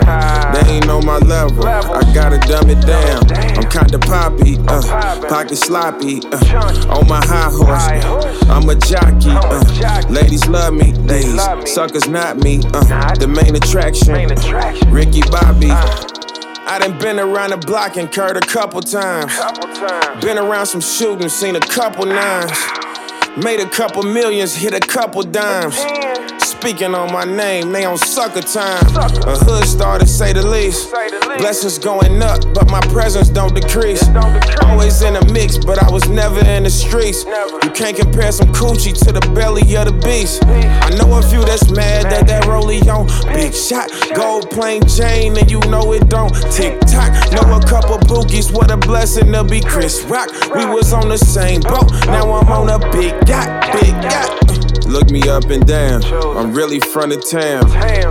[0.53, 1.65] They ain't on my level.
[1.65, 3.31] I gotta dumb it down.
[3.57, 8.43] I'm kinda poppy, uh, pocket sloppy, uh, on my high horse.
[8.49, 10.91] I'm a jockey, uh, ladies love me.
[10.91, 11.41] These
[11.73, 12.59] suckers not me.
[12.73, 14.13] Uh, the main attraction,
[14.91, 16.18] Ricky Bobby.
[16.71, 19.33] I done been around the block and curved a couple times.
[20.21, 22.51] Been around some shootings, seen a couple nines.
[23.43, 25.75] Made a couple millions, hit a couple dimes.
[26.61, 28.85] Speaking on my name, they on sucker time.
[28.97, 30.91] A hood star to say the least.
[31.37, 34.03] Blessings going up, but my presence don't decrease.
[34.63, 37.23] Always in a mix, but I was never in the streets.
[37.63, 40.43] You can't compare some coochie to the belly of the beast.
[40.43, 43.07] I know a few that's mad that that rollie on.
[43.33, 47.13] Big shot, gold plain chain, and you know it don't tick tock.
[47.31, 50.29] Know a couple bookies, what a blessing to be Chris Rock.
[50.53, 54.48] We was on the same boat, now I'm on a big yacht, big yacht.
[54.89, 56.03] Look me up and down.
[56.35, 57.61] I'm really front of town.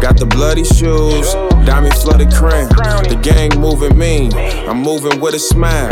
[0.00, 1.32] Got the bloody shoes,
[1.66, 2.68] diamond flooded crown.
[2.68, 4.32] The gang moving mean.
[4.32, 5.88] I'm moving with a smile.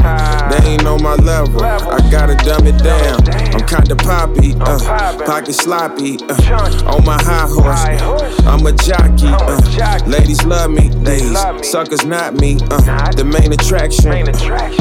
[0.49, 1.61] They ain't on my level.
[1.65, 3.19] I gotta dumb it down.
[3.53, 8.39] I'm kinda poppy, uh, pocket sloppy, uh, on my high horse.
[8.47, 10.89] I'm a jockey, uh, ladies love me.
[11.03, 11.37] These
[11.69, 12.59] suckers not me.
[12.71, 14.13] Uh, the main attraction,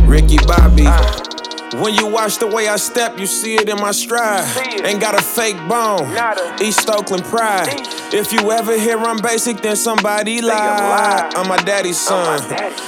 [0.08, 0.88] Ricky Bobby.
[1.81, 4.45] When you watch the way I step, you see it in my stride.
[4.85, 6.07] Ain't got a fake bone.
[6.61, 7.67] East Oakland pride.
[8.13, 11.35] If you ever hear I'm basic, then somebody lied.
[11.35, 12.41] I'm my daddy's son,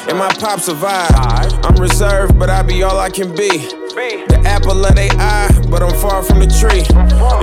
[0.07, 1.13] and my pops survived.
[1.65, 3.49] I'm reserved, but I be all I can be.
[3.97, 6.85] The apple of they eye, but I'm far from the tree.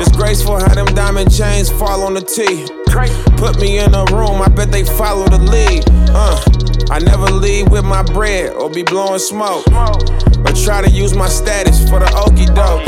[0.01, 2.67] It's graceful how them diamond chains fall on the tee.
[3.37, 5.85] Put me in a room, I bet they follow the lead.
[6.09, 6.41] Uh,
[6.91, 9.65] I never leave with my bread or be blowing smoke.
[10.47, 12.85] Or try to use my status for the okey doke.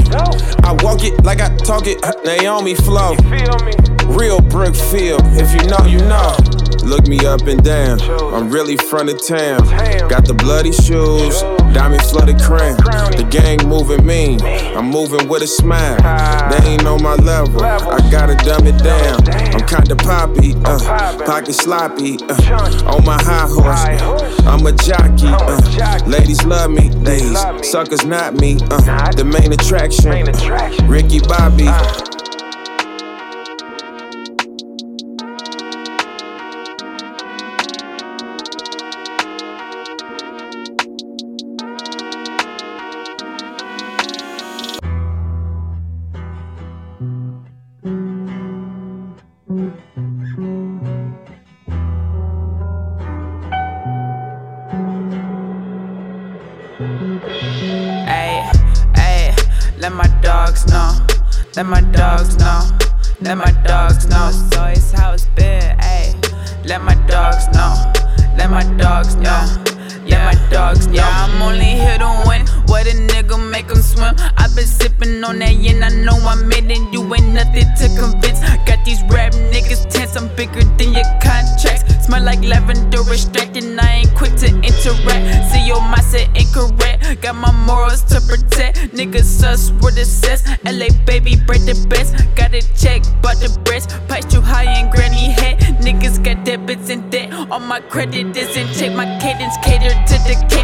[0.64, 3.16] I walk it like I talk it, Naomi flow.
[4.06, 6.36] Real Brookfield, if you know, you know.
[6.84, 8.00] Look me up and down.
[8.32, 9.58] I'm really front of town.
[10.08, 11.42] Got the bloody shoes,
[11.76, 12.74] diamond flooded crown.
[13.12, 14.40] The gang moving mean.
[14.74, 15.98] I'm moving with a smile.
[16.50, 17.62] They ain't on my level.
[17.62, 19.28] I gotta dumb it down.
[19.54, 24.40] I'm kinda poppy, uh, pocket sloppy, uh, on my high horse.
[24.46, 26.88] I'm a jockey, uh, ladies love me.
[26.88, 27.38] These
[27.70, 28.56] suckers not me.
[28.70, 30.12] Uh, the main attraction,
[30.88, 31.68] Ricky Bobby.
[63.26, 64.30] Let my dogs know.
[64.30, 66.14] So it's how it's been, ayy.
[66.64, 67.74] Let my dogs know.
[68.38, 69.64] Let my dogs know.
[70.06, 70.92] Let my dogs know.
[70.94, 72.46] Yeah, I'm only here to win.
[72.68, 74.14] What a nigga make 'em swim.
[74.56, 75.82] Been sipping on that yin.
[75.82, 76.80] I know I'm in it.
[76.92, 78.40] You ain't nothing to convince.
[78.64, 80.16] Got these rap niggas tense.
[80.16, 81.84] I'm bigger than your contracts.
[82.06, 83.78] Smell like lavender, extracting.
[83.78, 85.52] I ain't quick to interact.
[85.52, 87.20] See your mindset incorrect.
[87.20, 88.78] Got my morals to protect.
[88.96, 90.42] Niggas sus with assess.
[90.64, 92.16] LA baby, break the best.
[92.34, 93.90] Got a check, but the breast.
[94.08, 95.58] Price too high in granny head.
[95.84, 97.32] Niggas got debits and debt.
[97.50, 98.96] All my credit is in check.
[98.96, 100.55] My cadence catered to the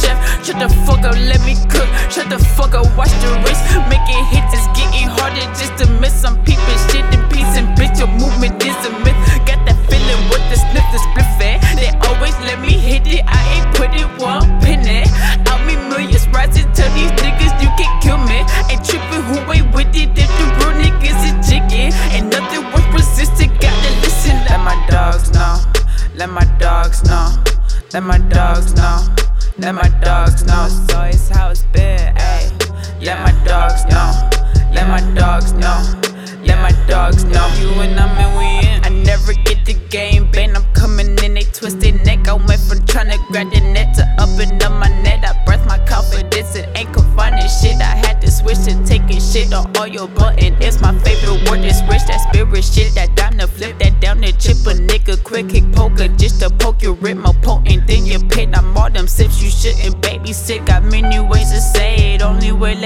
[0.00, 0.16] chef.
[0.44, 1.88] Shut the fuck up, let me cook.
[2.10, 3.62] Shut the fuck up, watch the wrist.
[3.90, 6.74] Making hits is getting harder just to miss some people.
[6.90, 9.18] Shit in peace and bitch, your movement is a myth.
[9.46, 11.58] Got that feeling with the sniff, the split fair.
[11.58, 11.74] Eh?
[11.78, 13.24] They always let me hit it.
[13.26, 15.02] I ain't put it one penny.
[15.02, 15.50] Eh?
[15.50, 18.46] Out me millions rising tell these niggas, you can kill me.
[18.70, 21.90] Ain't tripping who ain't with it if the real niggas is jigging.
[22.14, 24.36] Ain't nothing worth resisting, gotta listen.
[24.46, 25.58] Let my dogs know.
[26.14, 27.34] Let my dogs know.
[27.92, 29.15] Let my dogs know.
[29.58, 30.95] Let my dogs know.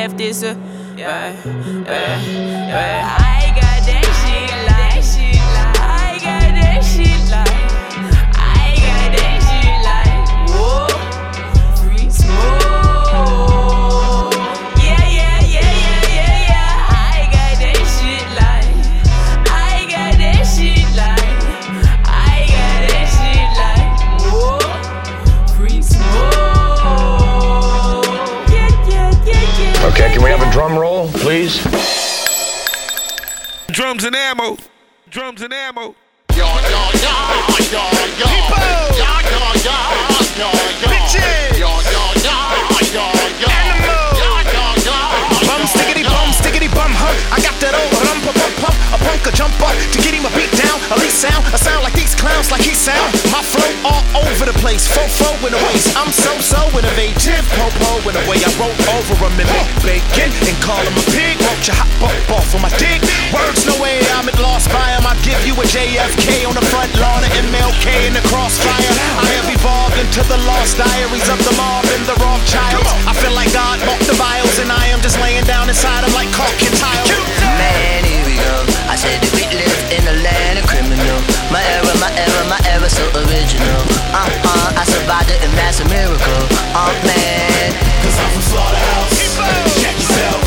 [0.01, 0.55] Left is a.
[0.97, 2.40] Yeah, yeah, yeah.
[34.31, 34.57] Drums and ammo.
[35.11, 35.97] Drums and ammo.
[45.43, 47.11] Bum stickity bum stickity bum huh?
[47.35, 48.23] I got that old rum.
[48.95, 50.79] A punk a jump up to get him a beat down.
[50.95, 53.11] At least sound a sound like these clowns like he sound.
[53.35, 54.87] My flow all over the place.
[54.87, 55.97] Fo fo in the waist.
[55.99, 56.30] I'm so so
[56.77, 57.43] innovative.
[57.57, 59.51] Po po in the way I roll over and make
[59.83, 61.39] bacon and call him a pig.
[61.43, 63.03] Won't you hop up off of my dick?
[63.35, 65.07] Words no way I'm at lost by him.
[65.07, 68.93] I give you a JFK on the front lawn of MLK in the crossfire.
[69.19, 72.85] I have evolved into the lost diaries of the mob and the wrong child.
[73.07, 76.13] I feel like God bought the vials and I am just laying down inside him
[76.15, 77.07] like caulk tile.
[77.59, 78.57] Man, here we go.
[78.91, 81.19] I said that we live in a land of criminal.
[81.51, 83.83] My era, my era, my era, so original.
[84.11, 86.60] Uh uh, I survived it and that's a miracle.
[86.77, 87.73] Uh man.
[88.05, 89.81] Cause I'm from Slaughterhouse.
[89.83, 90.41] Check yourself.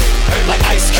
[0.48, 0.93] Like Ice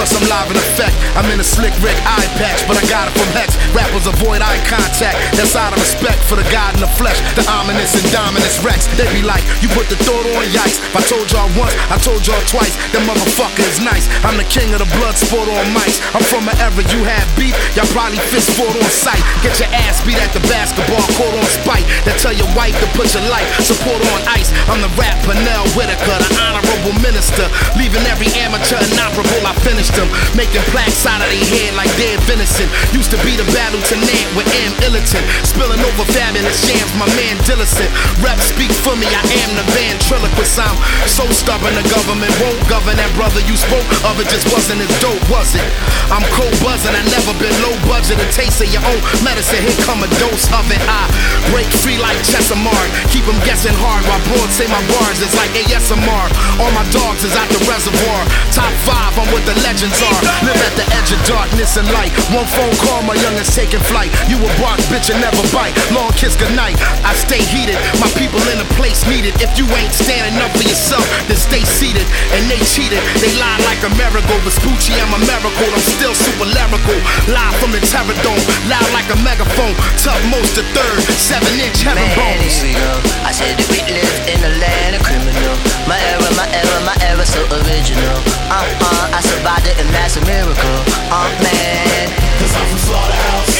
[0.00, 0.96] plus I'm live in effect.
[1.12, 3.52] I'm in a slick Rick eye patch, but I got it from Hex.
[3.76, 5.20] Rappers avoid eye contact.
[5.36, 8.88] That's out of respect for the God in the flesh, the ominous and dominus Rex.
[8.96, 10.80] They be like, you put the thought on yikes.
[10.80, 12.72] If I told y'all once, I told y'all twice.
[12.96, 14.08] That motherfucker is nice.
[14.24, 16.00] I'm the king of the blood sport on mics.
[16.16, 19.20] I'm from an era you had beef, y'all probably fist fought on sight.
[19.44, 21.84] Get your ass beat at the basketball court on spite.
[22.08, 24.48] That tell your wife to put your life support on ice.
[24.64, 27.44] I'm the rap Pernell Whitaker, the honorable minister.
[27.76, 29.89] Leaving every amateur inoperable, I finished
[30.38, 32.70] Making plaques out of their head like dead venison.
[32.94, 34.72] Used to be the battle tonight with M.
[34.86, 35.22] Illiton.
[35.42, 37.90] Spilling over fabulous jams, my man Dillison.
[38.22, 40.62] Rep speak for me, I am the ventriloquist.
[40.62, 40.78] I'm
[41.10, 44.14] so stubborn, the government won't govern that brother you spoke of.
[44.22, 45.66] It just wasn't as dope, was it?
[46.14, 48.22] I'm cold buzzing, I never been low budget.
[48.22, 50.82] A taste of your own medicine, here come a dose of it.
[50.86, 51.10] I
[51.50, 52.88] break free like Chesimard.
[53.10, 56.26] Keep them guessing hard while broads say my bars is like ASMR.
[56.62, 58.20] All my dogs is out the reservoir.
[58.54, 60.20] Top five, I'm with the legends are.
[60.44, 62.12] Live at the edge of darkness and light.
[62.36, 64.12] One phone call, my youngest taking flight.
[64.28, 65.72] You a bark, bitch, and never bite.
[65.88, 66.76] Long kiss goodnight.
[67.00, 67.80] I stay heated.
[67.96, 69.40] My people in the place needed.
[69.40, 72.04] If you ain't standing up for yourself, then stay seated.
[72.36, 73.00] And they cheated.
[73.24, 74.36] They lied like a miracle.
[74.44, 75.68] Vespucci, I'm a miracle.
[75.72, 76.98] I'm still super lyrical.
[77.32, 78.44] Live from the Terror Dome.
[78.68, 79.72] Loud like a megaphone.
[79.96, 81.00] Tough most the third.
[81.16, 82.60] Seven inch heaven Man, bones.
[82.60, 82.92] here we go.
[83.24, 85.56] I said that we live in a land of criminal.
[85.88, 88.20] My era, my era, my era, so original.
[88.52, 90.78] Uh uh, I survived it and that's a miracle.
[91.14, 92.06] Uh man.
[92.42, 93.54] Cause I'm from Slaughterhouse.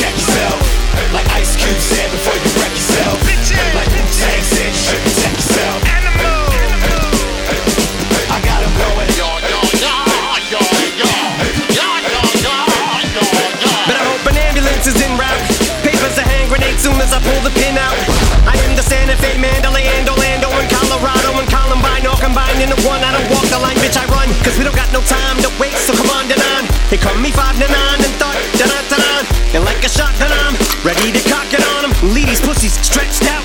[0.00, 0.56] Check yourself.
[1.12, 3.20] Like Ice Cube said before you wreck yourself.
[3.76, 5.78] Like Wu Tang said, you should protect yourself.
[8.32, 9.08] I got him going.
[9.20, 9.92] Yo, yo, yo,
[10.48, 10.60] yo,
[11.04, 11.12] yo.
[11.76, 12.56] Yo, yo, yo,
[13.12, 13.24] yo,
[13.60, 13.74] yo.
[13.84, 15.44] But I hope an ambulance is en route.
[15.84, 17.98] Papers a hand grenade soon as I pull the pin out.
[18.48, 19.81] I am the Santa Fe Mandalay
[22.02, 22.98] Columbine all combined into one.
[22.98, 24.26] I don't walk the line, bitch, I run.
[24.42, 26.66] Cause we don't got no time to waste, so come on, Denon.
[26.90, 29.22] They call me five to nine and thought, da-da, da-da.
[29.54, 31.92] And like a shotgun, I'm ready to cock it on them.
[32.10, 33.44] Lead pussies stretched out.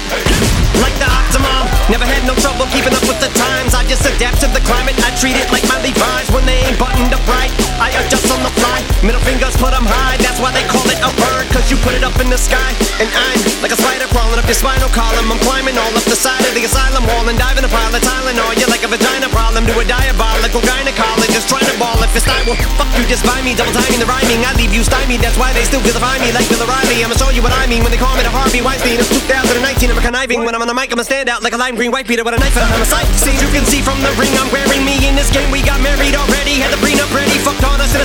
[0.82, 1.70] Like the Octomom.
[1.90, 3.78] Never had no trouble keeping up with the times.
[3.78, 4.98] I just adapt to the climate.
[5.06, 7.54] I treat it like my Levi's when they ain't buttoned up right.
[7.78, 8.82] I adjust on the fly.
[9.06, 10.18] Middle fingers put 'em high.
[10.18, 11.46] That's why they call it a bird.
[11.54, 12.74] Cause you put it up in the sky.
[12.98, 15.30] And I'm like a spider crawling up your spinal column.
[15.32, 18.02] I'm climbing all up the side of the asylum wall and diving a pile of
[18.02, 18.58] Tylenol.
[18.58, 22.42] You're like a vagina problem to a diabolical gynecologist trying to ball if it's not.
[22.50, 23.54] Well, fuck you, just buy me.
[23.54, 24.42] Double timing the rhyming.
[24.46, 25.22] I leave you stymied.
[25.22, 27.06] That's why they still vilify me like Bill O'Reilly.
[27.06, 28.98] I'ma show you what I mean when they call me the Harvey Weinstein.
[28.98, 29.92] It's 2019.
[29.92, 30.44] I'm a conniving.
[30.44, 32.34] When I'm on the mic, I'ma stand out like a lime green white beater with
[32.34, 33.06] a knife and I'm a sight.
[33.22, 33.82] See, you can see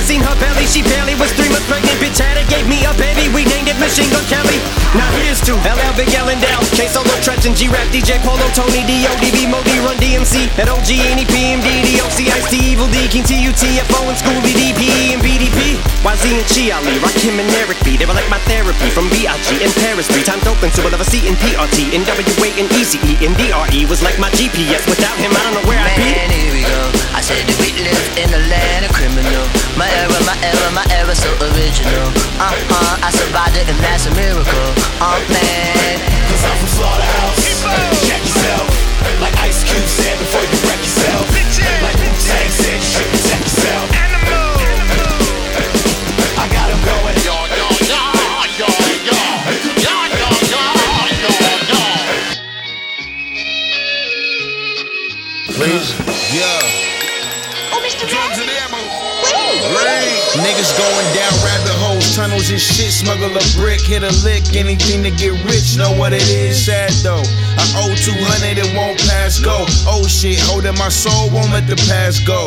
[0.03, 0.67] seen her belly.
[0.67, 1.95] She barely was three months pregnant.
[2.03, 3.31] Bitch had it, gave me a baby.
[3.31, 4.59] We named it Machine Gun Kelly.
[4.93, 6.63] Now here's to LL Big Allendale.
[6.75, 9.79] K Solo, Treach, and G Rap, DJ Polo, Tony, D, O, D, B, Mo, D,
[9.79, 14.17] Run, DMC, and OG, Any, PMD, DOC, Ice T, Evil D, King T, UTFO, and
[14.19, 15.79] Schoolie, DPE, and BDP.
[16.03, 17.95] YZ and Chi Ali, Rakim and Eric B.
[17.95, 20.05] They were like my therapy from BIG and Paris.
[20.11, 23.81] Three times open, so we'll a C in PRT, and WA and ECE, and DRE
[23.87, 24.83] was like my GPS.
[24.83, 26.11] Without him, I don't know where I'd be.
[26.27, 27.12] Here we go.
[27.23, 29.47] Said that we live in the land of criminal.
[29.79, 32.11] My era, my era, my era so original.
[32.35, 34.69] Uh huh, I survived it and that's a miracle.
[34.99, 36.03] Uh man.
[36.27, 37.39] Cause I'm from Slaughterhouse.
[38.03, 38.67] Check yourself.
[39.23, 41.32] Like Ice Cube said before you wreck yourself.
[60.77, 62.91] Going down rabbit holes, tunnels and shit.
[62.91, 65.77] Smuggle a brick, hit a lick, anything to get rich.
[65.77, 66.65] Know what it is?
[66.65, 67.23] Sad though.
[67.57, 69.65] I owe 200, it won't pass go.
[69.85, 72.45] Oh shit, holding my soul, won't let the past go.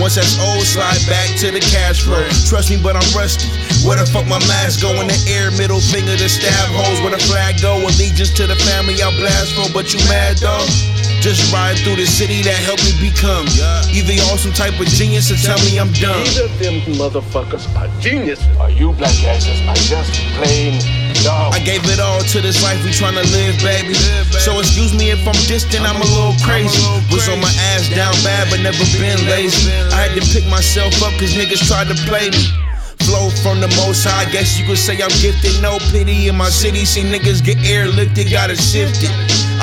[0.00, 2.22] Once that's old, slide back to the cash flow.
[2.46, 3.48] Trust me, but I'm rusty.
[3.86, 4.90] Where the fuck my mask go?
[5.00, 7.00] In the air, middle finger to stab holes.
[7.00, 7.78] Where the flag go?
[7.78, 9.70] Allegiance to the family I blast for.
[9.72, 10.97] But you mad though?
[11.20, 13.46] Just ride through the city that helped me become.
[13.90, 16.22] Either y'all some type of genius or tell me I'm dumb.
[16.22, 20.78] Either of them motherfuckers are geniuses, or you black asses are just plain
[21.26, 21.50] dumb.
[21.52, 23.94] I gave it all to this life we tryna live, baby.
[24.38, 26.78] So excuse me if I'm distant, I'm a little crazy.
[27.10, 29.72] Was on my ass down bad, but never been lazy.
[29.90, 32.67] I had to pick myself up cause niggas tried to play me.
[33.08, 35.56] Flow from the most high, guess you could say I'm gifted.
[35.64, 39.08] No pity in my city, see niggas get airlifted, gotta shift it.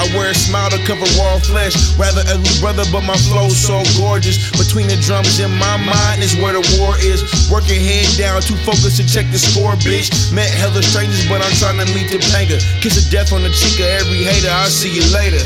[0.02, 1.78] I wear a smile to cover raw flesh.
[1.94, 4.50] Rather ugly brother, but my flow so gorgeous.
[4.50, 7.22] Between the drums in my mind is where the war is.
[7.54, 10.10] Working head down, too focused to check the score, bitch.
[10.34, 12.58] Met hella strangers, but I'm trying to meet the panga.
[12.82, 14.50] Kiss of death on the cheek of every hater.
[14.50, 15.46] I'll see you later.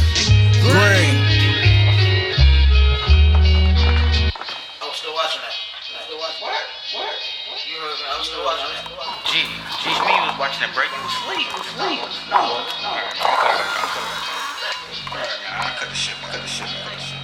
[0.71, 1.38] Green.
[9.79, 10.91] Gee, Gee, me was watching that break.
[10.91, 11.47] You was asleep.
[11.47, 12.03] You was asleep.
[12.27, 12.35] No.
[12.35, 13.63] Alright, I cut it.
[13.63, 14.19] I cut it.
[15.07, 15.55] Alright, man.
[15.55, 16.19] I cut the shit.
[16.19, 16.67] I cut the shit.
[16.67, 17.15] I cut the shit.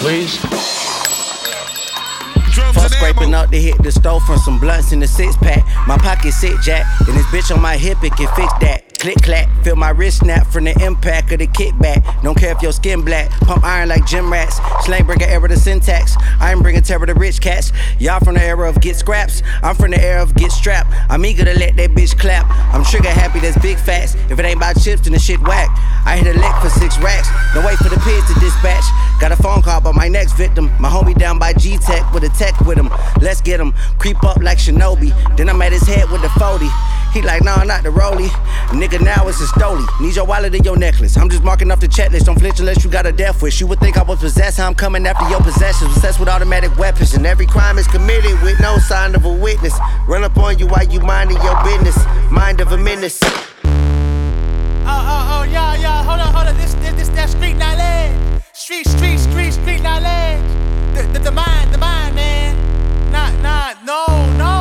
[0.00, 0.40] Please?
[2.72, 5.62] Fuck scraping out the hit the stove from some blunts in the six pack.
[5.86, 8.91] My pocket sit jack, and this bitch on my hip, it can fix that.
[9.02, 12.22] Click clack, feel my wrist snap from the impact of the kickback.
[12.22, 14.60] Don't care if your skin black, pump iron like gym rats.
[14.86, 16.14] Slang bring an error to syntax.
[16.38, 17.72] I ain't bringing terror to rich cats.
[17.98, 19.42] Y'all from the era of get scraps.
[19.60, 20.92] I'm from the era of get strapped.
[21.10, 22.46] I'm eager to let that bitch clap.
[22.72, 24.14] I'm trigger happy, that's big facts.
[24.30, 25.76] If it ain't about chips, then the shit whack.
[26.06, 27.26] I hit a lick for six racks.
[27.54, 28.84] Don't wait for the pigs to dispatch.
[29.20, 30.70] Got a phone call about my next victim.
[30.78, 32.88] My homie down by G Tech with a tech with him.
[33.20, 33.74] Let's get him.
[33.98, 35.10] Creep up like Shinobi.
[35.36, 36.68] Then I'm at his head with the 40.
[37.12, 38.30] He like, nah, not the rollie.
[38.72, 39.86] Nigga, now it's a stoli.
[40.00, 41.16] Need your wallet and your necklace.
[41.16, 42.26] I'm just marking off the checklist.
[42.26, 43.60] Don't flinch unless you got a death wish.
[43.60, 44.58] You would think I was possessed.
[44.58, 45.96] How I'm coming after your possessions.
[45.96, 47.14] Obsessed with automatic weapons.
[47.14, 49.74] And every crime is committed with no sign of a witness.
[50.06, 51.96] Run up on you while you minding your business.
[52.30, 53.20] Mind of a menace.
[54.84, 56.02] Oh, oh, oh, yeah, yeah.
[56.04, 56.56] Hold on, hold on.
[56.56, 58.42] This, this, this, that street knowledge.
[58.52, 60.42] Street, street, street, street knowledge.
[60.94, 62.56] The, the, the mind, the mind, man.
[63.10, 64.51] Not, not, no, no,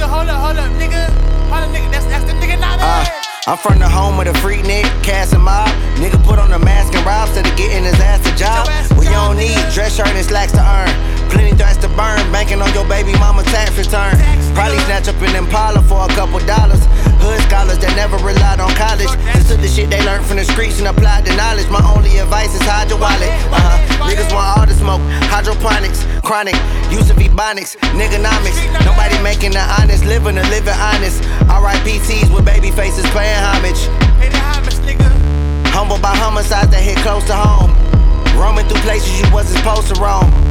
[0.00, 0.08] nigga.
[0.08, 1.08] Hold up, hold up, nigga.
[1.50, 1.90] Hold up, nigga.
[1.90, 2.80] That's, that's the nigga knowledge.
[2.80, 5.68] Uh, I'm from the home of the Freaknik, Cass and Mob.
[5.96, 8.68] Nigga put on a mask and rob instead of getting his ass a job.
[8.98, 11.19] We don't need dress shirt and slacks to earn.
[11.30, 14.14] Plenty threats to burn, banking on your baby mama tax return.
[14.54, 16.82] Probably snatch up an Impala for a couple dollars.
[17.22, 19.10] Hood scholars that never relied on college.
[19.36, 21.68] Just took the shit they learned from the streets and applied the knowledge.
[21.70, 23.30] My only advice is hide your wallet.
[23.52, 24.08] Uh-huh.
[24.08, 25.00] Niggas want all the smoke.
[25.30, 26.56] Hydroponics, chronic,
[26.90, 28.58] use of ebonics, nigganomics.
[28.84, 31.22] Nobody making the honest living or living honest.
[31.46, 33.80] RIPTs with baby faces paying homage.
[35.70, 37.70] Humble by homicides that hit close to home.
[38.34, 40.49] Roaming through places you wasn't supposed to roam.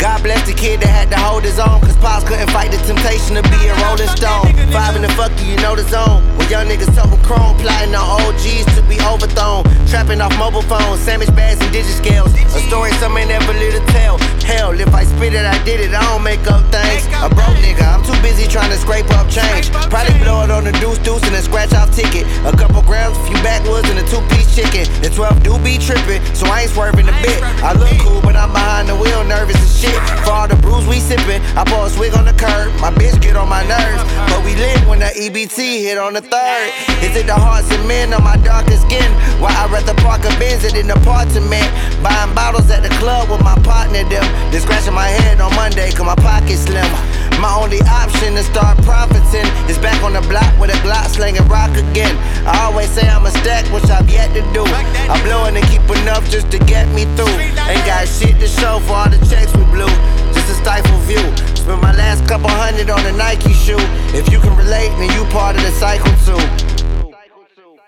[0.00, 1.76] God bless the kid that had to hold his own.
[1.84, 4.48] Cause Pops couldn't fight the temptation to be a rolling stone.
[4.72, 6.24] Five in the fuck you, you know the zone.
[6.40, 9.68] When young niggas toting chrome, plotting on OGs to be overthrown.
[9.92, 12.32] Trapping off mobile phones, sandwich bags and digit scales.
[12.56, 14.16] A story some ain't never lived to tell.
[14.40, 15.92] Hell, if I spit it, I did it.
[15.92, 17.04] I don't make up things.
[17.20, 19.68] A broke nigga, I'm too busy trying to scrape up change.
[19.92, 22.24] Probably blow it on the deuce deuce and a scratch off ticket.
[22.48, 24.88] A couple grams, a few backwoods, and a two piece chicken.
[25.04, 27.44] The 12 do be tripping, so I ain't swerving a bit.
[27.60, 29.89] I look cool, but I'm behind the wheel, nervous as shit.
[30.24, 32.72] For all the brews we sippin', I pour a swig on the curb.
[32.80, 36.22] My bitch get on my nerves, but we lit when the EBT hit on the
[36.22, 36.68] third.
[37.02, 39.10] Is it the hearts and men on my darkest skin?
[39.40, 41.68] Why I rather park a Benz than an apartment?
[42.02, 45.90] Buying bottles at the club with my partner, them Then scratching my head on Monday,
[45.92, 47.29] cause my pocket slim.
[47.38, 51.46] My only option to start profiting is back on the block with a Glock slinging
[51.48, 52.16] rock again.
[52.46, 54.64] I always say I'm a stack, which I've yet to do.
[55.08, 57.32] I'm blowing and keep enough just to get me through.
[57.68, 59.92] Ain't got shit to show for all the checks we blew.
[60.34, 61.22] Just a stifle view.
[61.54, 63.80] Spent my last couple hundred on a Nike shoe.
[64.16, 66.70] If you can relate, then you part of the cycle too.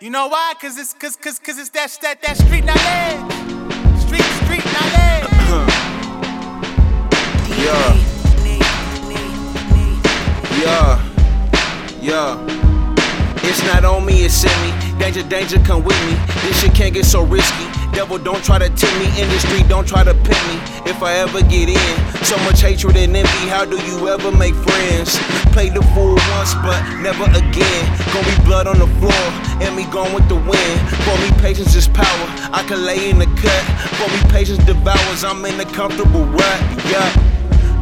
[0.01, 0.55] You know why?
[0.61, 4.01] Cause it's cause cause cause it's that that that street knowledge.
[4.01, 5.32] Street street knowledge.
[15.13, 16.17] Danger, danger, come with me.
[16.41, 17.67] This shit can't get so risky.
[17.93, 19.21] Devil, don't try to tempt me.
[19.21, 20.57] Industry, don't try to pin me.
[20.89, 23.49] If I ever get in, so much hatred and envy.
[23.53, 25.19] How do you ever make friends?
[25.53, 27.85] Play the fool once, but never again.
[28.15, 29.25] Gonna be blood on the floor,
[29.61, 30.81] and me gone with the wind.
[31.05, 32.27] For me, patience is power.
[32.49, 33.65] I can lay in the cut.
[34.01, 35.25] For me, patience devours.
[35.25, 36.61] I'm in a comfortable rut.
[36.89, 37.13] Yeah.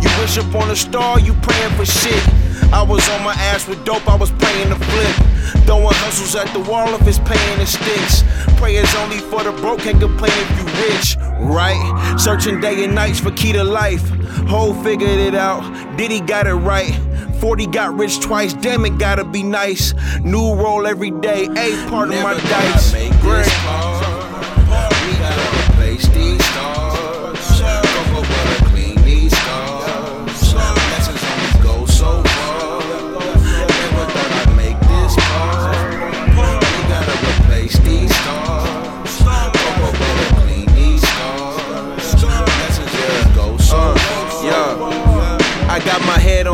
[0.03, 2.26] You wish upon a star, you praying for shit.
[2.72, 5.30] I was on my ass with dope, I was praying to flip.
[5.66, 8.22] Throwing hustles at the wall if it's paying the sticks.
[8.59, 12.16] Prayers only for the broke, can't complain if you rich, right?
[12.18, 14.09] Searching day and nights for key to life.
[14.48, 15.62] Whole figured it out,
[15.96, 16.94] Diddy got it right.
[17.40, 19.94] 40 got rich twice, damn it, gotta be nice.
[20.20, 22.92] New roll every day, a part of my dice.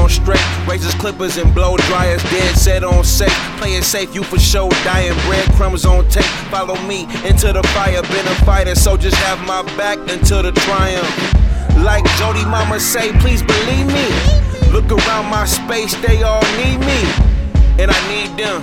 [0.07, 3.33] On straight, razors, clippers, and blow dryers, dead set on safe.
[3.59, 5.15] Play it safe, you for sure dying.
[5.27, 8.03] Breadcrumbs on tape, follow me into the fire.
[8.03, 11.11] Been a fighter, so just have my back until the triumph.
[11.85, 14.09] Like Jody Mama say, please believe me.
[14.71, 17.01] Look around my space, they all need me,
[17.83, 18.63] and I need them.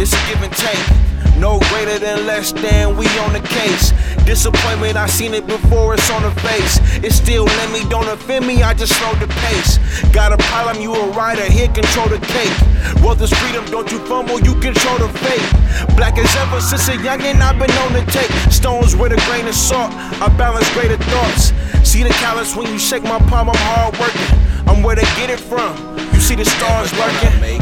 [0.00, 1.03] It's a give and take.
[1.44, 3.92] No greater than less than we on the case.
[4.24, 6.80] Disappointment, I seen it before, it's on the face.
[7.04, 9.76] It still let me, don't offend me, I just slow the pace.
[10.08, 12.56] Got a problem, you a rider, here control the cake.
[13.04, 15.96] Wealth is freedom, don't you fumble, you control the fate.
[15.98, 18.32] Black as ever since a youngin', I've been on the take.
[18.50, 19.92] Stones with a grain of salt,
[20.24, 21.52] I balance greater thoughts.
[21.86, 24.32] See the callous when you shake my palm, I'm hard working.
[24.66, 25.76] I'm where they get it from.
[26.14, 27.60] You see the stars lurking.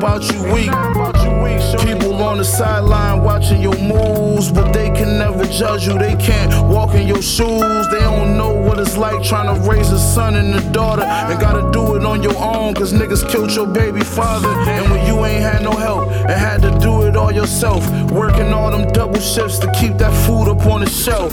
[0.00, 0.70] About you weak.
[1.84, 5.98] People on the sideline watching your moves, but they can never judge you.
[5.98, 7.86] They can't walk in your shoes.
[7.90, 11.02] They don't know what it's like trying to raise a son and a daughter.
[11.02, 14.48] And gotta do it on your own, cause niggas killed your baby father.
[14.48, 18.54] And when you ain't had no help and had to do it all yourself, working
[18.54, 21.32] all them double shifts to keep that food up on the shelf.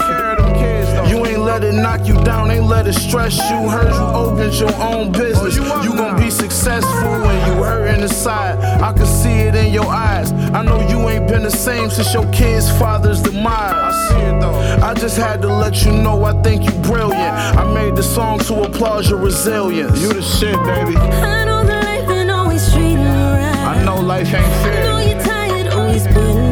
[1.09, 3.69] You ain't let it knock you down, ain't let it stress you.
[3.69, 5.55] Heard you opened your own business.
[5.55, 8.56] You gon' be successful when you hurting inside.
[8.81, 10.31] I can see it in your eyes.
[10.31, 13.73] I know you ain't been the same since your kid's father's demise.
[13.73, 14.85] I see it though.
[14.85, 17.33] I just had to let you know I think you brilliant.
[17.61, 19.99] I made the song to applaud your resilience.
[20.01, 20.95] You the shit, baby.
[20.97, 23.77] I know that life ain't always treating you right.
[23.77, 24.71] I know life ain't fair.
[24.71, 24.83] I fair.
[24.83, 26.46] know you're tired, always putting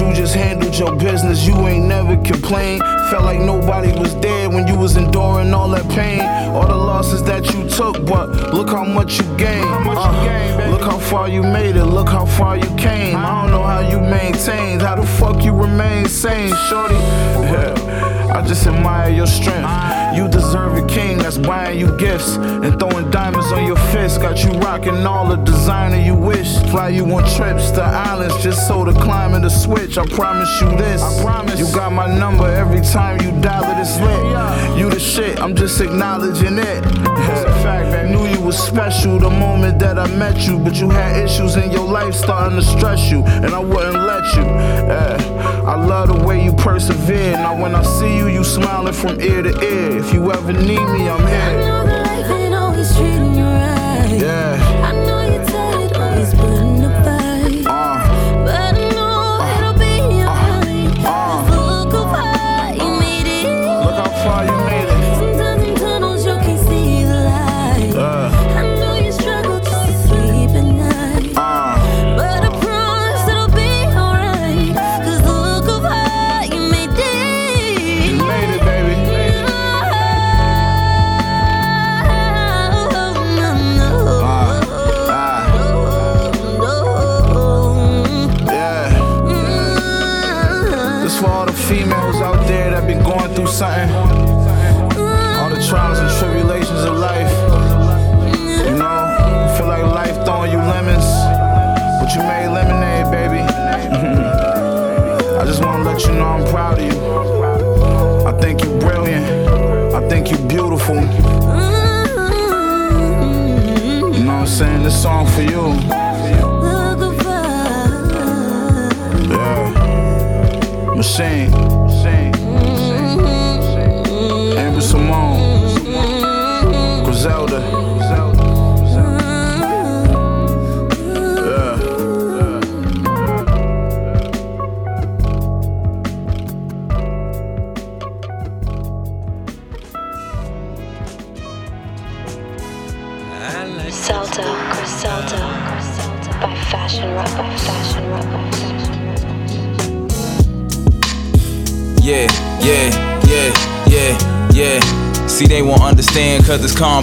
[0.00, 1.46] you just handled your business.
[1.46, 2.82] You ain't never complained.
[3.10, 6.20] Felt like nobody was there when you was enduring all that pain,
[6.54, 8.04] all the losses that you took.
[8.06, 9.66] But look how much you gained.
[9.86, 11.84] Uh, look how far you made it.
[11.84, 13.16] Look how far you came.
[13.16, 14.82] I don't know how you maintained.
[14.82, 16.96] How the fuck you remain sane, shorty?
[17.50, 18.09] Yeah.
[18.32, 19.68] I just admire your strength.
[20.16, 24.20] You deserve a king that's buying you gifts and throwing diamonds on your fist.
[24.20, 26.58] Got you rocking all the designer you wish.
[26.70, 29.98] Fly you on trips to islands just so to climb in the switch.
[29.98, 31.02] I promise you this.
[31.02, 31.58] I promise.
[31.58, 34.78] You got my number every time you dial it, it's lit.
[34.78, 36.84] You the shit, I'm just acknowledging it.
[36.84, 38.06] Yeah.
[38.10, 41.70] Knew you was special the moment that I met you, but you had issues in
[41.70, 44.42] your life starting to stress you, and I wouldn't let you.
[44.42, 45.59] Yeah.
[45.70, 47.34] I love the way you persevere.
[47.34, 49.98] Now when I see you, you smiling from ear to ear.
[49.98, 51.99] If you ever need me, I'm here.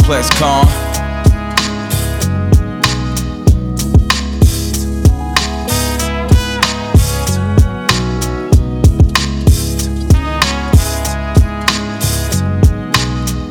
[0.07, 0.65] Calm.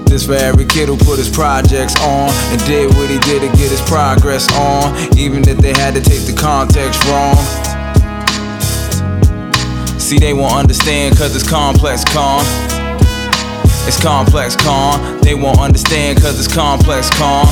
[0.06, 3.48] This for every kid who put his projects on and did what he did to
[3.48, 7.36] get his progress on, even if they had to take the context wrong.
[10.00, 12.75] See, they won't understand cause it's complex, con.
[13.86, 15.20] It's complex, con.
[15.20, 17.46] They won't understand cause it's complex, con.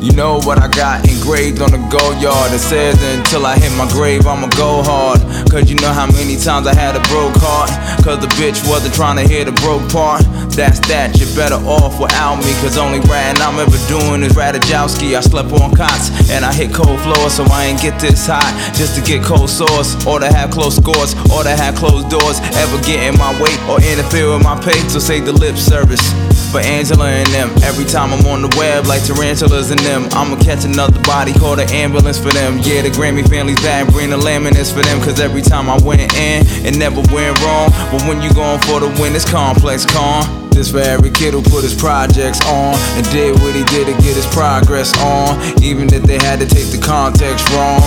[0.00, 2.52] You know what I got engraved on the go yard.
[2.52, 5.20] It says until I hit my grave, I'ma go hard.
[5.50, 7.68] Cause you know how many times I had a broke heart.
[8.02, 10.22] Cause the bitch wasn't trying to hear the broke part.
[10.58, 12.50] That's that, you're better off without me.
[12.58, 15.14] Cause only ratting I'm ever doing is Radajowski.
[15.14, 18.42] I slept on cots and I hit cold floors, so I ain't get this hot
[18.74, 19.94] just to get cold sores.
[20.02, 22.42] Or to have close scores, or to have closed doors.
[22.58, 26.02] Ever get in my way or interfere with my pay, so save the lip service.
[26.50, 30.42] For Angela and them, every time I'm on the web, like tarantulas and them, I'ma
[30.42, 32.58] catch another body, call the ambulance for them.
[32.66, 36.10] Yeah, the Grammy family's back, bring the laminates for them, cause every time I went
[36.18, 37.70] in, it never went wrong.
[37.94, 40.47] But when you going for the win, it's complex, con.
[40.58, 43.92] This for every kid who put his projects on and did what he did to
[44.02, 47.80] get his progress on, even if they had to take the context wrong.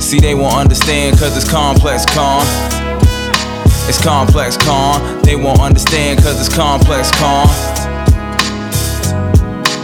[0.00, 2.46] See, they won't understand cause it's complex, con.
[3.88, 5.20] It's complex, con.
[5.22, 7.48] They won't understand cause it's complex, con.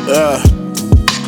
[0.07, 0.50] Yeah.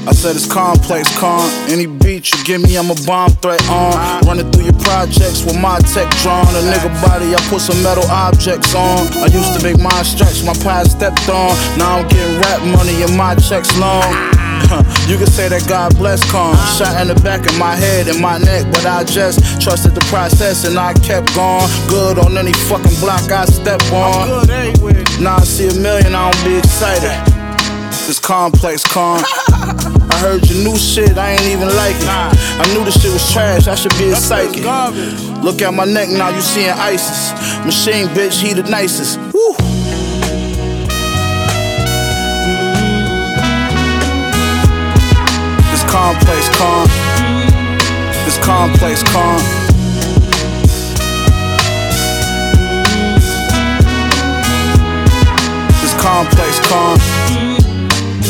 [0.03, 1.49] I said it's complex, con.
[1.71, 3.95] Any beat you give me, I'm a bomb threat on.
[4.27, 6.43] Running through your projects with my tech drawn.
[6.59, 9.07] A nigga body, I put some metal objects on.
[9.23, 11.55] I used to make my stretch, my past stepped on.
[11.79, 14.03] Now I'm getting rap money and my checks long.
[15.07, 16.57] You can say that God bless con.
[16.79, 20.01] Shot in the back of my head and my neck, but I just trusted the
[20.09, 21.69] process and I kept going.
[21.89, 24.47] Good on any fucking block I step on.
[25.21, 27.32] Now I see a million, I don't be excited.
[28.07, 29.23] This complex con.
[29.25, 32.09] I heard your new shit, I ain't even like it.
[32.09, 34.65] I knew this shit was trash, I should be a psychic.
[35.43, 37.33] Look at my neck now, you seeing ISIS.
[37.65, 39.19] Machine bitch, he the nicest.
[39.33, 39.55] Woo!
[45.71, 46.89] This complex con.
[48.25, 49.63] This complex con.
[56.03, 57.52] complex con.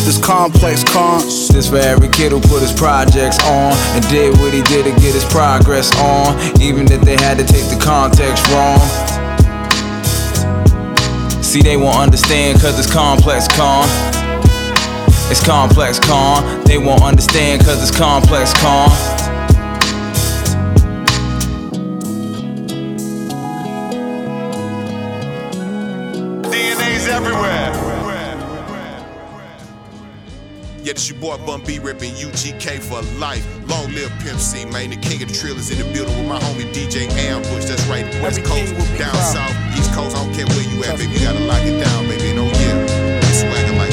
[0.05, 1.23] This complex con.
[1.23, 4.91] This for every kid who put his projects on and did what he did to
[5.01, 8.81] get his progress on, even if they had to take the context wrong.
[11.43, 13.87] See, they won't understand cause it's complex con.
[15.31, 16.65] It's complex con.
[16.65, 18.91] They won't understand cause it's complex con.
[31.13, 33.47] Your boy Bun B ripping UGK for life.
[33.69, 34.91] Long live Pimp C, man.
[34.91, 37.65] The king of the trill is in the building with my homie DJ Ambush.
[37.65, 40.17] That's right, West Coast, down south, East Coast.
[40.17, 41.13] I don't care where you at, baby.
[41.13, 42.31] You gotta lock it down, baby.
[42.31, 43.92] And oh yeah, it's swagger like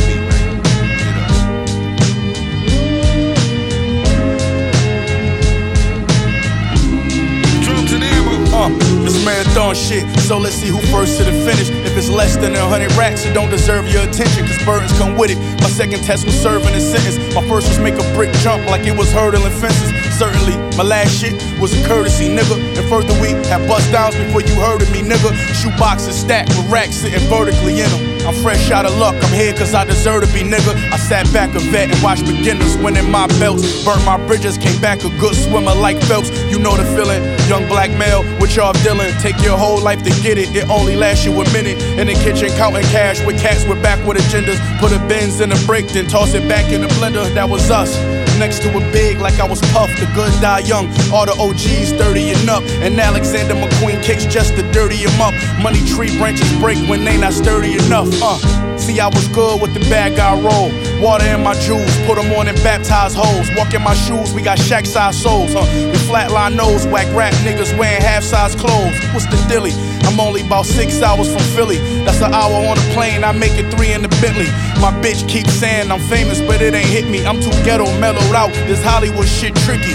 [8.51, 8.69] Uh,
[9.05, 10.03] this marathon shit.
[10.21, 11.69] So let's see who first to the finish.
[11.85, 14.45] If it's less than a hundred racks, it don't deserve your attention.
[14.47, 15.37] Cause burdens come with it.
[15.61, 17.17] My second test was serving a sentence.
[17.35, 19.93] My first was make a brick jump like it was hurdling fences.
[20.17, 22.57] Certainly, my last shit was a courtesy, nigga.
[22.77, 25.31] And further, we had bust downs before you heard of me, nigga.
[25.53, 28.18] Shoe boxes stacked with racks sitting vertically in them.
[28.29, 30.75] I'm fresh out of luck, I'm here cause I deserve to be, nigga.
[30.93, 33.83] I sat back a vet and watched beginners winning my belts.
[33.83, 36.29] Burnt my bridges, came back a good swimmer like Phelps.
[36.51, 37.23] You know the feeling.
[37.49, 39.11] Young black male, what y'all dealing?
[39.17, 41.81] Take your whole life to get it, it only lasts you a minute.
[41.97, 44.59] In the kitchen, counting cash with cats with backward agendas.
[44.79, 47.33] Put a Benz in a break, then toss it back in the blender.
[47.33, 47.97] That was us.
[48.39, 49.99] Next to a big, like I was puffed.
[49.99, 50.87] the good die young.
[51.11, 52.63] All the OGs 30 and up.
[52.79, 55.33] And Alexander McQueen kicks just to dirty him up.
[55.61, 58.07] Money tree branches break when they not sturdy enough.
[58.23, 58.37] Uh.
[58.77, 60.71] See, I was good with the bad guy roll.
[61.03, 63.49] Water in my jewels, put them on and baptize hoes.
[63.57, 65.67] Walk in my shoes, we got shack size souls, huh?
[65.91, 68.97] We flatline nose, whack rap niggas wearing half size clothes.
[69.11, 69.73] What's the dilly?
[70.09, 71.77] I'm only about six hours from Philly.
[72.03, 74.49] That's an hour on a plane, I make it three in the Bentley.
[74.81, 77.27] My bitch keeps saying I'm famous, but it ain't hit me.
[77.27, 78.51] I'm too ghetto, mellowed out.
[78.65, 79.93] This Hollywood shit tricky.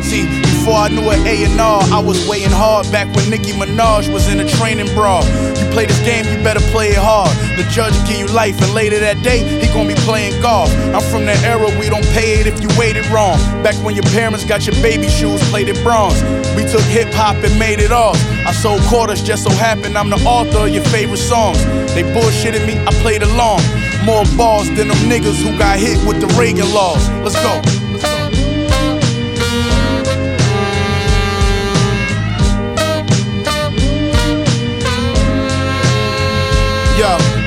[0.00, 0.24] See,
[0.62, 4.38] before I knew an A&R, I was weighing hard back when Nicki Minaj was in
[4.40, 5.20] a training bra.
[5.58, 7.34] You play this game, you better play it hard.
[7.58, 10.70] The judge give you life, and later that day, he gon' be playing golf.
[10.94, 13.36] I'm from that era we don't pay it if you waited wrong.
[13.62, 16.22] Back when your parents got your baby shoes plated bronze.
[16.54, 18.16] We took hip hop and made it off.
[18.46, 21.58] I sold quarters, just so happened I'm the author of your favorite songs.
[21.94, 23.60] They bullshitted me, I played along.
[24.04, 27.08] More balls than them niggas who got hit with the Reagan laws.
[27.26, 27.81] Let's go.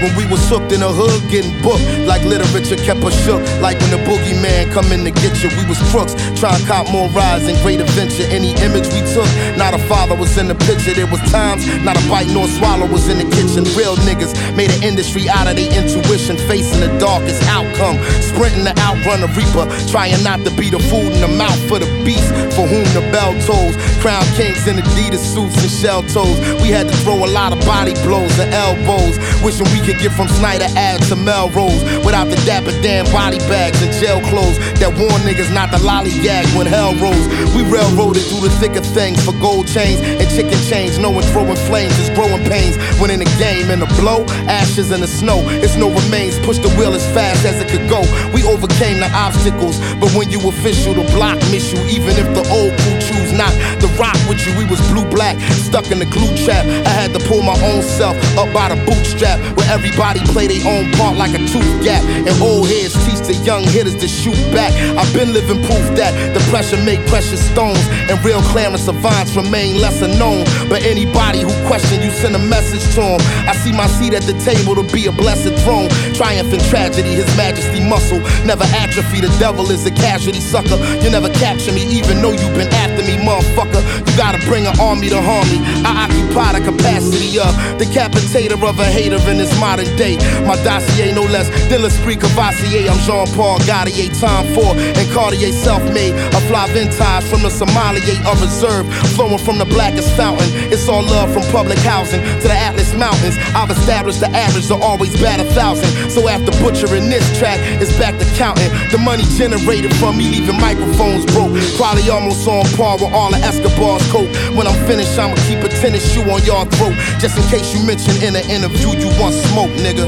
[0.06, 3.42] When we was hooked in the hood, getting booked like literature kept us shook.
[3.58, 6.14] Like when the boogeyman come in to get you, we was crooks.
[6.38, 8.30] Trying to cop more rides and great adventure.
[8.30, 9.26] Any image we took,
[9.58, 10.94] not a father was in the picture.
[10.94, 13.66] There was times, not a bite nor swallow was in the kitchen.
[13.74, 17.98] Real niggas made an industry out of their intuition, facing the darkest outcome.
[18.22, 21.80] Sprinting to outrun the reaper, trying not to be the food in the mouth for
[21.82, 23.74] the beast for whom the bell tolls.
[24.00, 26.38] Crown kings in Adidas suits and shell toes.
[26.62, 29.18] We had to throw a lot of body blows and elbows.
[29.42, 33.82] Wishing we could get from Snyder Ave to Melrose without the Dapper Dan body bags
[33.82, 37.28] and jail clothes that warn niggas not to lollygag when hell rose.
[37.56, 41.24] We railroaded through the thick of things for gold chains and chicken chains, No one
[41.32, 42.78] throwing flames is growing pains.
[43.00, 46.40] When in the game, in the blow, ashes in the snow, it's no remains.
[46.40, 48.02] Push the wheel as fast as it could go.
[48.34, 51.80] We overcame the obstacles, but when you official, the block miss you.
[51.88, 55.40] Even if the old crew choose not to rock with you, we was blue black,
[55.64, 56.66] stuck in the glue trap.
[56.66, 60.64] I had to pull my own self up by the bootstrap, where everybody play their
[60.68, 62.04] own part like a tooth gap.
[62.04, 64.72] And old heads teach the young hitters to shoot back.
[65.00, 69.80] I've been living proof that the pressure make precious stones, and real Clarence savants remain
[69.80, 70.44] lesser known.
[70.68, 73.22] But anybody who question you send a message to them.
[73.48, 75.90] I see my seat at the table to be a blessed throne.
[76.14, 78.20] Triumph in tragedy, his majesty muscle.
[78.46, 80.78] Never atrophy, the devil is a casualty sucker.
[81.02, 83.82] You never capture me, even though you've been after me, motherfucker.
[84.08, 85.62] You gotta bring an army to harm me.
[85.86, 90.18] I occupy the capacity of decapitator of a hater in this modern day.
[90.46, 92.90] My dossier no less than l'esprit Courvoisier.
[92.90, 96.16] I'm Jean Paul Gaultier, time for and Cartier self-made.
[96.34, 100.48] A fly vintage from the Somalia of reserve, flowing from the blackest fountain.
[100.72, 103.38] It's all love from public housing to the Atlas Mountains.
[103.54, 105.90] I've established the average to always bat a thousand.
[106.10, 108.70] So after butchering this track, it's back to counting.
[108.92, 111.54] The money generated from me leaving microphones broke.
[111.78, 114.30] Probably almost on par with all of Escobar's coke.
[114.56, 116.96] When I'm finished, I'ma keep a tennis shoe on your throat.
[117.20, 120.06] Just in case you mention in an interview you want smoke, nigga.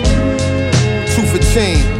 [1.15, 1.96] Two for chain.